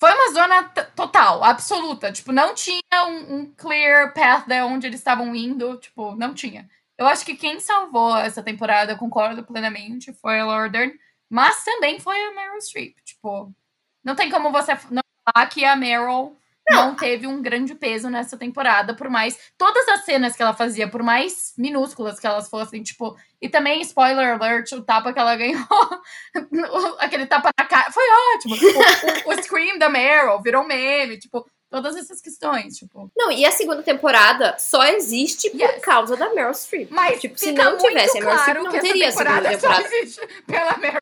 [0.00, 0.64] foi uma zona
[0.96, 2.10] total, absoluta.
[2.12, 5.76] Tipo, não tinha um, um clear path de onde eles estavam indo.
[5.78, 6.68] Tipo, não tinha.
[6.98, 10.92] Eu acho que quem salvou essa temporada, eu concordo plenamente, foi a Laura Dern.
[11.28, 12.96] Mas também foi a Meryl Streep.
[13.04, 13.52] Tipo,
[14.04, 16.36] não tem como você não falar que a Meryl
[16.68, 16.94] não.
[16.96, 19.38] teve um grande peso nessa temporada, por mais.
[19.58, 23.16] Todas as cenas que ela fazia, por mais minúsculas que elas fossem, tipo.
[23.40, 25.64] E também, spoiler alert, o tapa que ela ganhou.
[26.98, 27.90] aquele tapa na cara.
[27.92, 28.54] Foi ótimo.
[28.56, 33.10] O, o- o Scream da Meryl virou meme, tipo, todas essas questões, tipo.
[33.16, 35.80] Não, e a segunda temporada só existe por Yes.
[35.82, 36.90] causa da Meryl Streep.
[36.90, 39.80] Mas tipo, se não tivesse a Meryl Streep, claro não teria a segunda temporada só
[39.80, 41.00] existe pela Meryl.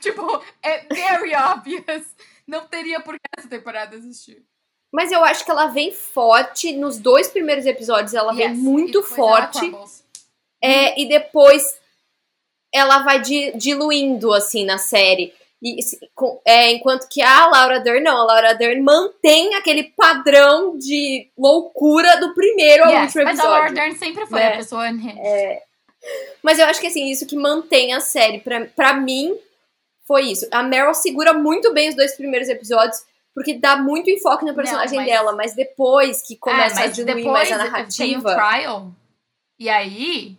[0.00, 2.06] Tipo, é very obvious.
[2.46, 4.42] Não teria por que essa temporada existir.
[4.92, 6.72] Mas eu acho que ela vem forte.
[6.72, 9.72] Nos dois primeiros episódios, ela vem Yes, muito depois ela forte.
[10.62, 11.62] É, e depois
[12.72, 15.32] ela vai di- diluindo, assim, na série.
[15.62, 15.76] E,
[16.44, 18.16] é, enquanto que a Laura Dern, não.
[18.16, 23.44] A Laura Dern mantém aquele padrão de loucura do primeiro ao Yes, último mas a
[23.44, 23.74] Laura episódio.
[23.82, 24.54] Dern sempre foi né?
[24.54, 25.60] a pessoa unhinged.
[26.42, 29.36] Mas eu acho que, assim, isso que mantém a série, pra, pra mim,
[30.06, 30.46] foi isso.
[30.50, 33.02] A Meryl segura muito bem os dois primeiros episódios,
[33.34, 35.32] porque dá muito enfoque no personagem mas- dela.
[35.32, 38.34] Mas depois que começa É, a diluir mais a Tem o narrativa...
[38.34, 38.92] trial.
[39.58, 40.36] E aí,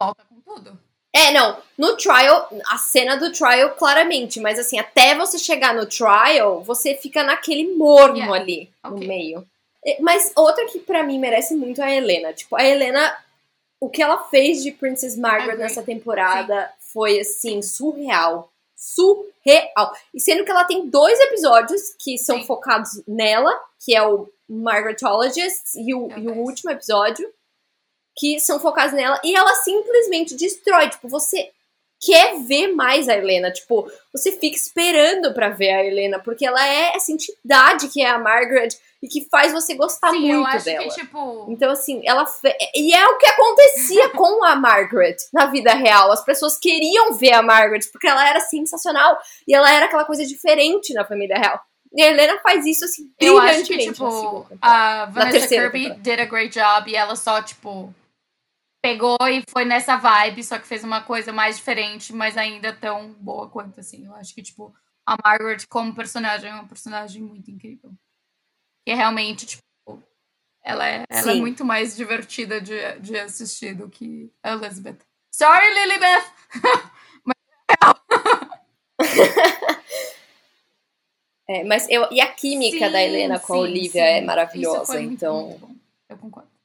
[0.00, 0.78] volta com tudo.
[1.14, 1.56] É, não.
[1.78, 4.38] No trial, a cena do trial, claramente.
[4.40, 8.34] Mas assim, até você chegar no trial, você fica naquele morno Yeah.
[8.34, 9.06] ali, no Ok.
[9.08, 9.46] meio.
[9.84, 12.32] E- Mas outra que pra mim merece muito é a Helena.
[12.34, 13.16] Tipo, a Helena,
[13.80, 15.62] o que ela fez de Princess Margaret Agree.
[15.62, 18.50] nessa temporada foi, assim, surreal.
[18.74, 19.94] Surreal.
[20.14, 22.46] E sendo que ela tem dois episódios que são Sim.
[22.46, 23.52] focados nela,
[23.84, 27.30] que é o Margaretologist e o, e o último episódio,
[28.18, 30.88] que são focados nela, e ela simplesmente destrói.
[30.88, 31.50] Tipo, você
[32.00, 33.50] quer ver mais a Helena.
[33.50, 38.08] Tipo, você fica esperando para ver a Helena, porque ela é essa entidade que é
[38.08, 38.68] a Margaret
[39.02, 40.84] e que faz você gostar Sim, muito eu acho dela.
[40.84, 41.46] que, tipo.
[41.48, 42.26] Então, assim, ela.
[42.26, 42.54] Fe...
[42.74, 46.10] E é o que acontecia com a Margaret na vida real.
[46.12, 50.24] As pessoas queriam ver a Margaret porque ela era sensacional e ela era aquela coisa
[50.24, 51.60] diferente na família real.
[51.92, 53.86] E a Helena faz isso, assim, Eu acho brilhantemente.
[53.86, 57.94] que, tipo, a Vanessa Kirby did a great job e ela só, tipo,
[58.86, 63.12] pegou e foi nessa vibe, só que fez uma coisa mais diferente, mas ainda tão
[63.14, 64.06] boa quanto, assim.
[64.06, 64.72] Eu acho que, tipo,
[65.04, 67.90] a Margaret como personagem é uma personagem muito incrível.
[68.84, 69.62] Que é realmente, tipo,
[70.62, 74.98] ela é, ela é muito mais divertida de, de assistir do que a Elizabeth.
[75.32, 76.32] Sorry, Lilibeth!
[81.48, 83.98] É, mas eu, e a química da Sim, Helena com a Olivia sim.
[84.00, 85.00] é maravilhosa.
[85.00, 85.56] então.
[86.08, 86.55] Eu concordo.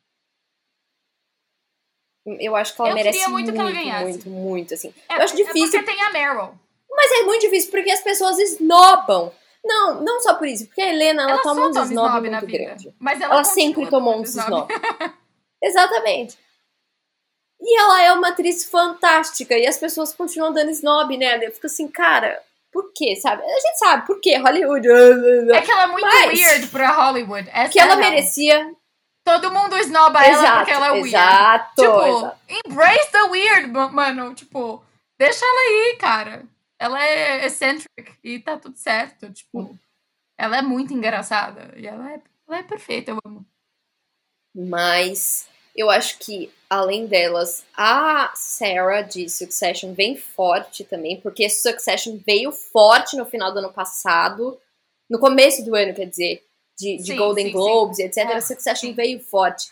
[2.25, 4.03] Eu acho que ela Eu merece queria muito muito, que ela ganhasse.
[4.05, 4.93] muito, muito, assim.
[5.09, 6.53] É, eu acho difícil, É porque tem a Meryl.
[6.89, 9.31] mas é muito difícil porque as pessoas esnobam.
[9.63, 12.29] Não, não só por isso, porque a Helena, ela, Ela toma uns toma snob snob
[12.31, 12.95] muito grande.
[12.99, 14.67] Mas ela, Ela sempre tomou uns snob.
[15.63, 16.37] Exatamente.
[17.59, 21.43] E ela é uma atriz fantástica e as pessoas continuam dando snob nela.
[21.43, 23.43] Eu fico assim, cara, por quê, sabe?
[23.43, 24.87] A gente sabe por quê, Hollywood.
[25.53, 27.47] É que ela é muito Mas- weird pra Hollywood.
[27.53, 28.09] Essa Que ela é a real.
[28.11, 28.71] merecia.
[29.23, 31.09] Todo mundo esnoba ela exato, porque ela é weird.
[31.09, 32.39] exato, Tipo, exato.
[32.65, 34.33] embrace the weird, ma- mano.
[34.33, 34.83] Tipo,
[35.19, 36.43] deixa ela aí, cara.
[36.79, 39.31] Ela é eccentric e tá tudo certo.
[39.31, 39.77] Tipo,
[40.37, 41.71] ela é muito engraçada.
[41.77, 43.45] E ela é, ela é perfeita, eu amo.
[44.55, 52.17] Mas eu acho que, além delas, a Sarah de Succession vem forte também, porque Succession
[52.25, 54.59] veio forte no final do ano passado,
[55.09, 56.45] no começo do ano, quer dizer,
[56.81, 58.17] de, de Sim, Golden sim, Globes, etc.
[58.29, 58.93] É, Succession sim.
[58.93, 59.67] veio forte.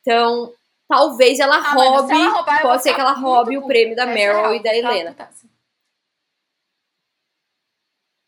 [0.00, 0.52] Então,
[0.88, 4.14] talvez ela Ah, roube, ela roubar, pode ser que ela roube o prêmio da é
[4.14, 5.46] Meryl real, e da ficar Helena, putaça.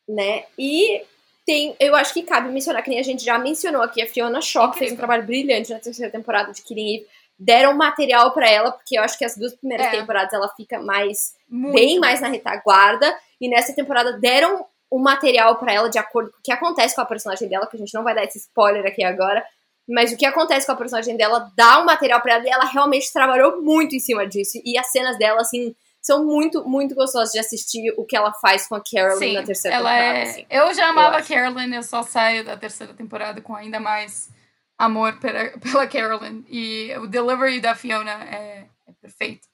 [0.09, 0.45] né?
[0.59, 1.03] E
[1.47, 4.41] tem, eu acho que cabe mencionar, que nem a gente já mencionou aqui, a Fiona
[4.41, 7.07] Shaw, que fez um trabalho brilhante na terceira temporada de Killing Eve.
[7.39, 9.91] Deram material pra ela, porque eu acho que as duas primeiras É.
[9.93, 11.75] temporadas ela fica mais Muito.
[11.75, 16.39] bem mais na retaguarda, e nessa temporada deram um material pra ela de acordo com
[16.39, 18.87] o que acontece com a personagem dela, que a gente não vai dar esse spoiler
[18.87, 19.45] aqui agora,
[19.89, 22.65] mas o que acontece com a personagem dela dá um material pra ela e ela
[22.65, 24.61] realmente trabalhou muito em cima disso.
[24.65, 28.67] E as cenas dela, assim, são muito, muito gostosas de assistir o que ela faz
[28.67, 30.19] com a Carolyn Sim, na terceira ela temporada.
[30.19, 30.23] é...
[30.23, 30.47] assim.
[30.51, 31.29] Eu já amava acho.
[31.29, 34.31] Carolyn, eu só saio da terceira temporada com ainda mais
[34.77, 36.45] amor pela, pela Carolyn.
[36.49, 39.49] E o delivery da Fiona é, é perfeito.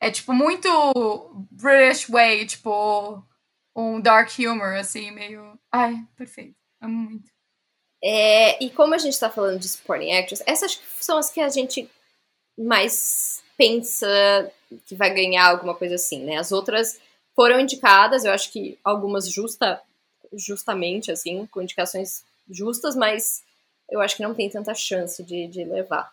[0.00, 3.22] É, tipo, muito British way, tipo,
[3.76, 5.58] um dark humor, assim, meio...
[5.70, 6.56] Ai, perfeito.
[6.80, 7.30] Amo muito.
[8.02, 11.48] É, e como a gente tá falando de supporting actress, essas são as que a
[11.48, 11.90] gente
[12.58, 14.52] mais pensa
[14.86, 16.36] que vai ganhar alguma coisa assim, né?
[16.36, 16.98] As outras
[17.34, 19.82] foram indicadas, eu acho que algumas justa,
[20.32, 23.42] justamente, assim, com indicações justas, mas
[23.90, 26.10] eu acho que não tem tanta chance de, de levar.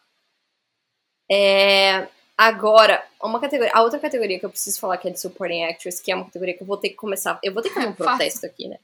[1.32, 5.64] É, agora, uma categoria, a outra categoria que eu preciso falar que é de supporting
[5.64, 7.76] actress, que é uma categoria que eu vou ter que começar, eu vou ter que
[7.76, 8.80] fazer um protesto aqui, né?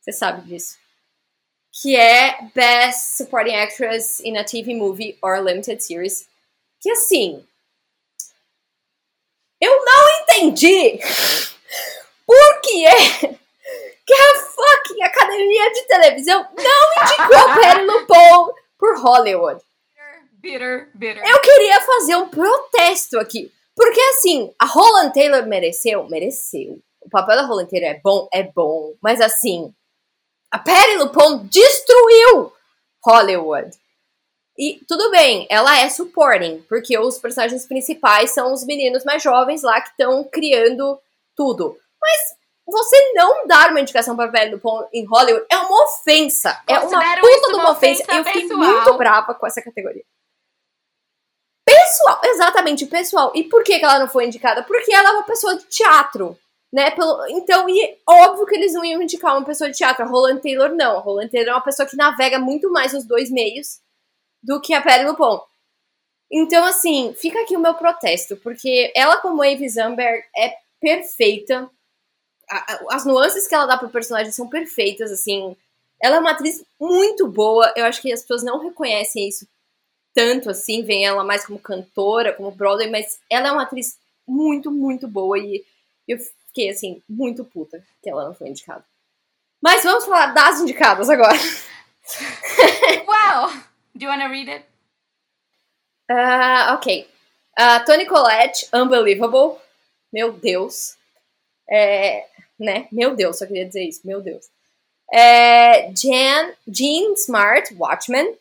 [0.00, 0.76] Você sabe disso
[1.80, 6.26] que é Best Supporting Actress in a TV Movie or Limited Series.
[6.80, 7.44] Que assim,
[9.60, 10.98] eu não entendi
[12.26, 13.18] por que é
[14.06, 19.62] que a fucking Academia de Televisão não indicou Perry LuPone por Hollywood.
[20.40, 21.22] Bitter, bitter.
[21.26, 23.52] Eu queria fazer um protesto aqui.
[23.74, 26.08] Porque assim, a Holland Taylor mereceu?
[26.08, 26.78] Mereceu.
[27.00, 28.28] O papel da Holland Taylor é bom?
[28.32, 28.94] É bom.
[29.02, 29.72] Mas assim,
[30.50, 32.52] a Patty LuPone destruiu
[33.04, 33.70] Hollywood.
[34.56, 39.62] E tudo bem, ela é supporting, porque os personagens principais são os meninos mais jovens
[39.62, 41.00] lá que estão criando
[41.36, 41.76] tudo.
[42.00, 42.20] Mas
[42.66, 46.60] você não dar uma indicação para Patty LuPone em Hollywood é uma ofensa.
[46.66, 48.02] É uma Considero puta isso de uma uma ofensa.
[48.02, 50.04] ofensa Eu fiquei muito brava com essa categoria.
[51.78, 53.32] Pessoal, exatamente, pessoal.
[53.34, 54.64] E por que, que ela não foi indicada?
[54.64, 56.36] Porque ela é uma pessoa de teatro,
[56.72, 56.90] né?
[56.90, 60.04] Pelo, então, e óbvio que eles não iam indicar uma pessoa de teatro.
[60.04, 60.98] A Roland Taylor não.
[60.98, 63.80] A Roland Taylor é uma pessoa que navega muito mais os dois meios
[64.42, 65.40] do que a Perry LuPone.
[66.30, 71.70] Então, assim, fica aqui o meu protesto, porque ela, como Ave Zamberg, é perfeita.
[72.90, 75.56] As nuances que ela dá pro personagem são perfeitas, assim.
[76.02, 77.72] Ela é uma atriz muito boa.
[77.76, 79.46] Eu acho que as pessoas não reconhecem isso
[80.14, 84.70] tanto assim, veem ela mais como cantora, como Broadway, mas ela é uma atriz muito,
[84.70, 85.64] muito boa e
[86.06, 88.84] eu fiquei, assim, muito puta que ela não foi indicada.
[89.60, 91.36] Mas vamos falar das indicadas agora.
[93.06, 93.50] Wow!
[93.94, 94.64] Do you wanna read it?
[96.10, 97.06] Ah, ok.
[97.56, 99.58] Ah, Toni Collette, Unbelievable.
[100.12, 100.96] Meu Deus.
[101.70, 102.26] É,
[102.58, 102.88] né?
[102.90, 104.46] Meu Deus, só queria dizer isso, meu Deus.
[105.12, 108.34] É, Jan, Jean Smart, Watchmen.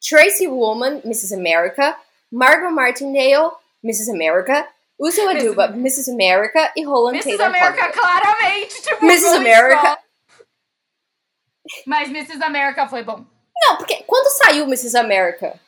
[0.00, 1.34] Tracy Woman, Mrs.
[1.34, 1.96] America.
[2.30, 4.10] Margot Martindale, Mrs.
[4.10, 4.68] America.
[4.98, 6.10] Uso Aduba, Mrs.
[6.10, 6.72] America.
[6.76, 7.36] E Roland Mrs.
[7.36, 7.98] Taylor America, Hollywood.
[7.98, 9.36] claramente, tipo, Mrs.
[9.36, 9.98] America.
[11.86, 12.42] Mas Mrs.
[12.42, 13.24] America foi bom.
[13.60, 14.96] Não, porque quando saiu Mrs.
[14.96, 15.58] America,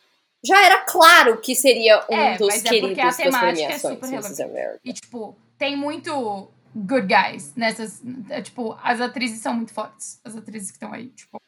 [0.45, 3.39] já era claro que seria um É, dos mas é porque queridos a das é
[3.39, 4.43] premiações, super Mrs.
[4.43, 4.81] America.
[4.85, 8.01] E, tipo, tem muito good guys nessas.
[8.31, 10.21] é, tipo, as atrizes são muito fortes.
[10.25, 11.41] As atrizes que estão aí, tipo.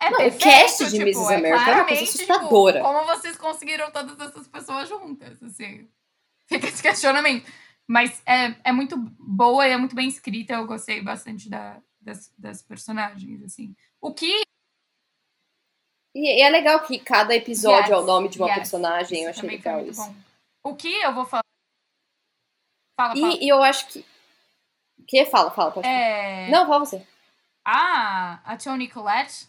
[0.00, 1.32] É Não, o perfeito, cast de tipo, Mrs.
[1.32, 2.76] é America é uma coisa claramente, assustadora.
[2.80, 5.88] Tipo, como vocês conseguiram todas essas pessoas juntas, assim.
[6.46, 7.50] Fica esse questionamento.
[7.86, 10.52] Mas é, é muito boa e é muito bem escrita.
[10.54, 13.74] Eu gostei bastante da, das, das personagens, assim.
[14.00, 14.42] O que
[16.14, 18.56] E, e é legal que cada episódio é o Yes, nome de uma yes.
[18.58, 20.00] personagem, eu achei legal isso.
[20.00, 20.14] bom.
[20.62, 21.42] O que eu vou falar?
[22.96, 23.34] Fala, fala.
[23.34, 24.04] E, e eu acho que.
[24.98, 25.24] O que?
[25.26, 25.86] Fala, fala, pode.
[25.86, 27.06] É, Não, fala você.
[27.64, 29.46] a, a Toni Collette,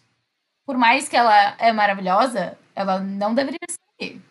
[0.70, 3.58] por mais que ela é maravilhosa, ela não deveria
[4.00, 4.22] ser.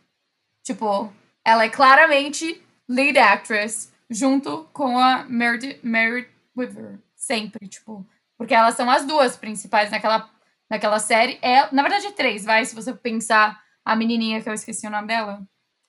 [0.62, 1.12] Tipo,
[1.44, 7.00] ela é claramente lead actress junto com a Meredith, Meredith Weaver.
[7.16, 8.06] Sempre, tipo.
[8.36, 10.30] Porque elas são as duas principais naquela,
[10.70, 11.40] naquela série.
[11.42, 15.08] É, na verdade, três, vai, se você pensar a menininha que eu esqueci o nome
[15.08, 15.42] dela.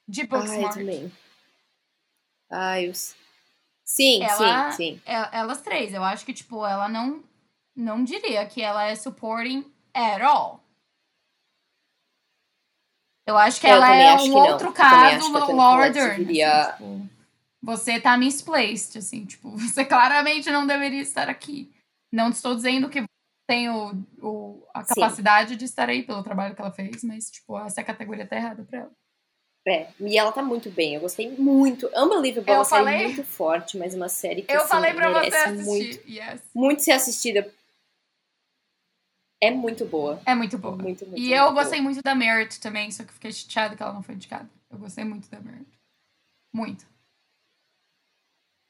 [0.08, 0.74] De Ai, Booksmart.
[0.74, 1.12] também.
[2.52, 3.16] Ai, os...
[3.86, 5.02] Sim, Ela- sim, sim.
[5.06, 5.93] É- elas três.
[5.93, 7.24] Eu acho que, tipo, ela não,
[7.76, 9.64] não diria que ela é supporting
[9.94, 10.64] at all.
[13.28, 14.38] Eu acho que Eu ela é um não.
[14.52, 16.24] outro também caso, Toni Laura Dern.
[16.24, 17.10] assim, tipo,
[17.62, 21.72] você tá misplaced, assim, tipo, você claramente não deveria estar aqui.
[22.12, 23.04] Não estou dizendo que
[23.48, 24.96] tem o, a Sim.
[24.96, 28.64] capacidade de estar aí pelo trabalho que ela fez, mas, tipo, essa categoria tá errada
[28.64, 28.92] pra ela.
[29.68, 31.88] É, e ela tá muito bem, eu gostei muito.
[31.96, 34.94] Unbelievable é Eu uma série falei- muito forte, mas uma série que Eu assim, falei
[34.94, 35.66] pra você assistir.
[35.66, 36.42] muito, Yes.
[36.56, 37.54] muito ser assistida.
[39.42, 40.22] É muito boa.
[40.26, 40.76] É muito boa.
[40.76, 41.64] muito, muito, E muito eu boa.
[41.64, 44.50] gostei muito da Merit também, só que fiquei chateada que ela não foi indicada.
[44.70, 45.68] Eu gostei muito da Merit.
[46.54, 46.86] Muito.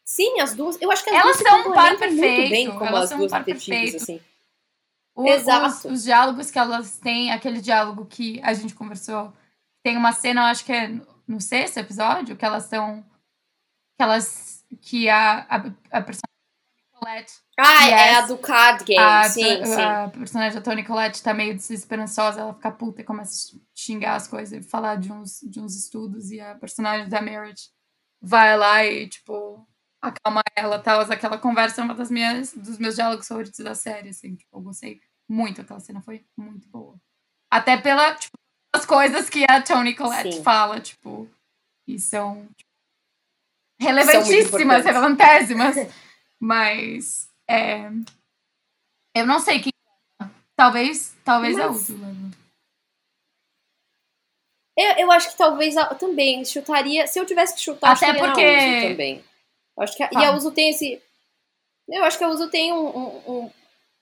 [0.06, 0.80] Sim, as duas.
[0.82, 3.04] Eu acho que as Elas duas são um par complementam muito perfeito, bem como elas
[3.04, 3.96] as são um duas par perfeito.
[3.98, 4.22] assim.
[5.16, 5.68] O- Exato.
[5.68, 9.34] Os, os diálogos que elas têm, aquele diálogo que a gente conversou,
[9.84, 13.04] tem uma cena, eu acho que é no- no sexto episódio, que elas estão.
[13.98, 14.66] Que elas.
[14.82, 16.29] Que a, a, a personagem
[17.00, 18.18] Colette Ah, é Yes.
[18.18, 19.00] a do card game.
[19.00, 19.82] a, sim, sim.
[19.82, 24.16] a personagem da Toni Collette tá meio desesperançosa, ela fica puta e começa a xingar
[24.16, 27.70] as coisas e falar de uns, de uns estudos, e a personagem da Merit
[28.22, 29.66] vai lá e, tipo,
[30.02, 31.02] acalma ela tal.
[31.02, 34.62] Aquela conversa é uma das minhas, dos meus diálogos favoritos da série, assim, tipo, eu
[34.62, 37.00] gostei muito, aquela cena foi muito boa.
[37.52, 38.38] Até pela, tipo,
[38.74, 40.44] as coisas que a Toni Collette Sim.
[40.44, 41.30] fala, tipo,
[41.88, 42.70] e são tipo,
[43.80, 45.76] relevantíssimas, relevantésimas.
[46.40, 47.90] Mas é,
[49.16, 49.74] eu não sei quem.
[50.56, 52.08] Talvez, talvez a Mas- Úrsula.
[54.78, 57.06] Eu, eu acho que talvez a- também chutaria.
[57.08, 59.24] Se eu tivesse que chutar, Até chutaria porque- na Uso também.
[59.78, 60.32] Eu acho que a, e a.
[60.36, 61.02] Uso tem esse.
[61.88, 63.52] Eu acho que a Uso tem um, um-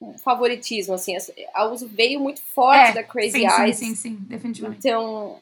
[0.01, 1.15] um- favoritismo, assim.
[1.53, 3.77] A Uso veio muito forte É, da Crazy sim, sim, Eyes.
[3.77, 4.79] sim, sim, definitivamente.
[4.79, 5.41] Então,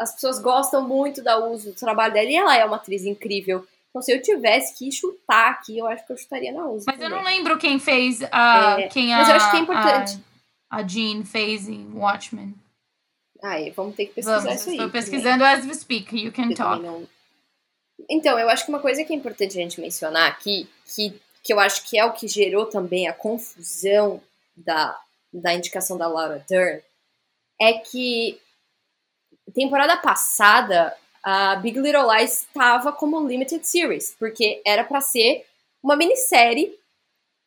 [0.00, 3.64] as pessoas gostam muito da Uso, do trabalho dela, e ela é uma atriz incrível.
[3.90, 6.84] Então, se eu tivesse que chutar aqui, eu acho que eu chutaria na Uso.
[6.86, 7.18] Mas eu também.
[7.18, 8.76] não lembro quem fez a.
[8.80, 10.24] É, quem a, mas eu acho que é importante.
[10.70, 12.54] A, a Jean fez em Watchmen.
[13.42, 14.74] Ai, vamos ter que pesquisar Vamos, isso aí.
[14.76, 15.00] estou também.
[15.02, 16.16] pesquisando as we speak.
[16.16, 16.82] You can Eu talk.
[16.82, 17.08] não-
[18.10, 21.52] Então, eu acho que uma coisa que é importante a gente mencionar aqui, que, que
[21.52, 24.20] eu acho que é o que gerou também a confusão
[24.56, 24.98] da,
[25.32, 26.82] da indicação da Laura Dern,
[27.60, 28.38] é que
[29.54, 35.44] temporada passada a Big Little Lies estava como limited series, porque era para ser
[35.82, 36.74] uma minissérie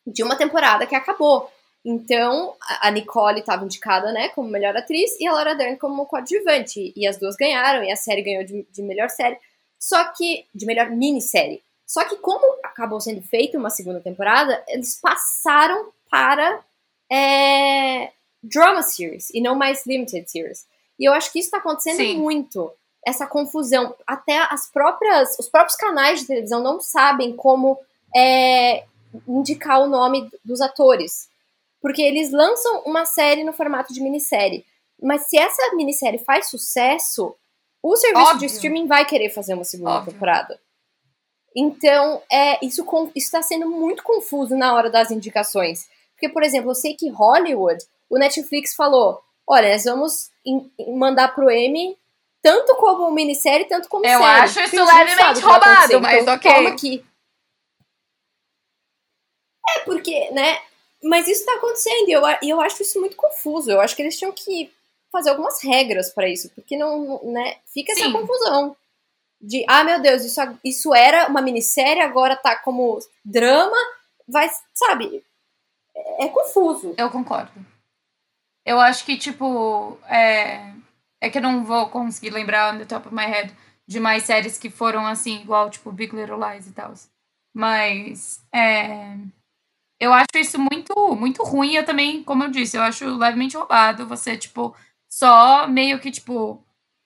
[0.05, 1.49] de uma temporada que acabou.
[1.84, 6.93] Então, a Nicole estava indicada, né, como melhor atriz e a Laura Dern como coadjuvante.
[6.95, 9.38] E as duas ganharam, e a série ganhou de, de melhor série.
[9.80, 10.45] Só que.
[10.53, 11.61] de melhor minissérie.
[11.86, 16.63] Só que, como acabou sendo feita uma segunda temporada, eles passaram para
[17.11, 18.11] é,
[18.41, 20.65] drama series e não mais limited series.
[20.99, 22.17] E eu acho que isso está acontecendo Sim.
[22.17, 22.72] muito.
[23.06, 23.95] Essa confusão.
[24.06, 25.38] Até as próprias.
[25.39, 27.78] Os próprios canais de televisão não sabem como
[28.16, 28.86] é,
[29.28, 31.30] indicar o nome dos atores.
[31.82, 34.66] Porque eles lançam uma série no formato de minissérie.
[35.02, 37.36] Mas se essa minissérie faz sucesso,
[37.82, 38.39] o serviço Óbvio.
[38.39, 40.14] de streaming vai querer fazer uma segunda Óbvio.
[40.14, 40.60] temporada.
[41.56, 42.86] Então, é, isso
[43.16, 45.89] está sendo muito confuso na hora das indicações.
[46.14, 50.30] Porque, por exemplo, eu sei que Hollywood, o Netflix falou: olha, nós vamos
[50.95, 51.97] mandar pro Emmy
[52.42, 54.24] tanto como minissérie, tanto como Eu série.
[54.42, 56.00] acho isso Porque levemente roubado, acontecer.
[56.00, 56.54] mas Então, ok.
[56.56, 57.06] Toma aqui.
[59.70, 60.60] É, porque, né?
[61.04, 63.72] Mas isso tá acontecendo e eu, eu acho isso muito confuso.
[63.72, 64.72] Eu acho que eles tinham que
[65.12, 67.58] fazer algumas regras para isso, porque não, né?
[67.66, 68.12] Fica essa Sim.
[68.14, 68.76] confusão.
[69.39, 73.76] De, ah, meu Deus, isso, isso era uma minissérie, agora tá como drama.
[74.28, 75.24] Vai, sabe?
[75.96, 76.94] É, é confuso.
[76.98, 77.52] Eu concordo.
[78.64, 80.72] Eu acho que, tipo, é...
[81.22, 83.55] é que eu não vou conseguir lembrar on the top of my head
[83.88, 86.93] de mais séries que foram assim, igual, tipo, Big Little Lies e tal.
[87.53, 89.15] Mas é...
[89.99, 91.76] eu acho isso muito, muito ruim.
[91.76, 94.76] Eu também, como eu disse, eu acho levemente roubado você, tipo,
[95.09, 96.63] só meio que, tipo,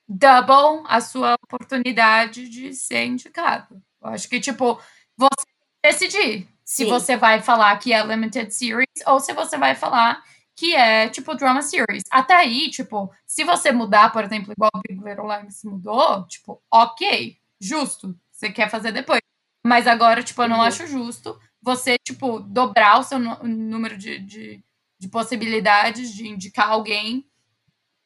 [0.08, 3.82] double a sua oportunidade de ser indicado.
[4.00, 4.80] Eu acho que, tipo,
[5.16, 5.46] você
[5.84, 6.90] decidir se Sim.
[6.90, 10.22] você vai falar que é limited series ou se você vai falar
[10.56, 12.02] que é, tipo, drama series.
[12.10, 16.60] Até aí, tipo, se você mudar, por exemplo, igual o Big Little Lies mudou, tipo,
[16.72, 19.20] ok, justo, você quer fazer depois.
[19.64, 20.62] Mas agora, tipo, eu não Uhum.
[20.62, 24.62] acho justo você, tipo, dobrar o seu número de, de,
[24.98, 27.26] de possibilidades de indicar alguém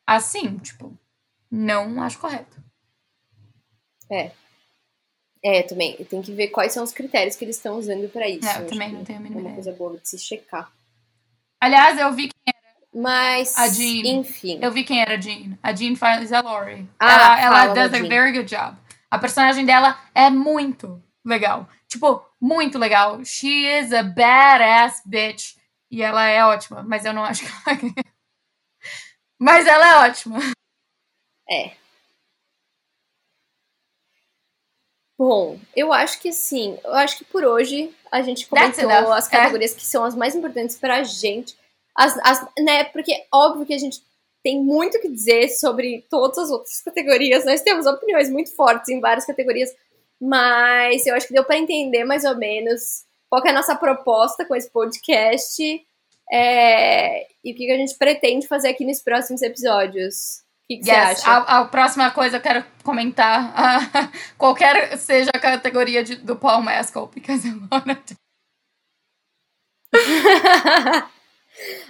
[0.06, 0.98] assim, tipo,
[1.50, 2.58] não acho correto.
[5.42, 5.96] É, também.
[6.04, 8.46] Tem que ver quais são os critérios que eles estão usando pra isso.
[8.48, 9.54] É, eu também não tenho a É mínima uma ideia.
[9.62, 10.70] coisa boa de se checar.
[11.60, 12.30] Aliás, eu vi,
[12.94, 14.02] Mas, A Jean.
[14.06, 14.58] enfim.
[14.62, 15.58] eu vi quem era a Jean.
[15.62, 16.88] A Jean faz a Lori.
[16.98, 18.08] Ah, ela ela does a Jean.
[18.08, 18.76] very good job.
[19.10, 21.68] A personagem dela é muito legal.
[21.88, 23.24] Tipo, muito legal.
[23.24, 25.56] She is a badass bitch.
[25.90, 27.94] E ela é ótima, mas eu não acho que ela ganha.
[29.38, 30.38] Mas ela é ótima.
[31.48, 31.72] É.
[35.20, 36.78] Bom, eu acho que sim.
[36.82, 40.78] Eu acho que por hoje a gente comentou as categorias que são as mais importantes
[40.78, 41.54] pra gente.
[41.94, 44.02] As, as, né, porque óbvio que a gente
[44.42, 47.44] tem muito o que dizer sobre todas as outras categorias.
[47.44, 49.68] Nós temos opiniões muito fortes em várias categorias,
[50.18, 54.46] mas eu acho que deu pra entender mais ou menos qual é a nossa proposta
[54.46, 55.62] com esse podcast
[56.32, 60.42] é, e o que, que a gente pretende fazer aqui nos próximos episódios.
[60.70, 61.18] Que, que você Yes.
[61.26, 61.30] acha?
[61.32, 63.52] A, a próxima coisa eu quero comentar.
[64.38, 68.16] qualquer seja a categoria de- do Paul Mescal, because I wanna do-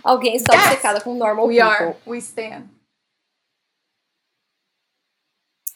[0.03, 0.65] Alguém está Yes!
[0.65, 1.71] obcecada com normal We people.
[1.89, 1.97] are.
[2.07, 2.69] We stand.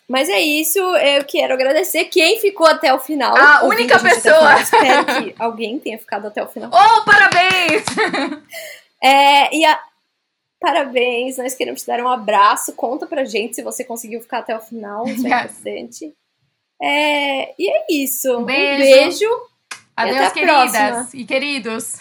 [0.08, 3.34] Mas é isso, eu quero agradecer quem ficou até o final.
[3.36, 4.34] A única o pessoa.
[4.56, 4.60] final.
[4.60, 6.70] Espero que alguém tenha ficado até o final.
[6.72, 7.84] Oh, parabéns!
[9.02, 9.78] É, e a...
[10.64, 12.72] parabéns, nós queremos te dar um abraço.
[12.72, 16.12] Conta pra gente se você conseguiu ficar até o final, isso é importante.
[16.82, 18.32] É, e é isso.
[18.32, 18.78] Um Um beijo.
[18.78, 19.26] beijo.
[19.96, 21.96] Adeus, queridas e queridos.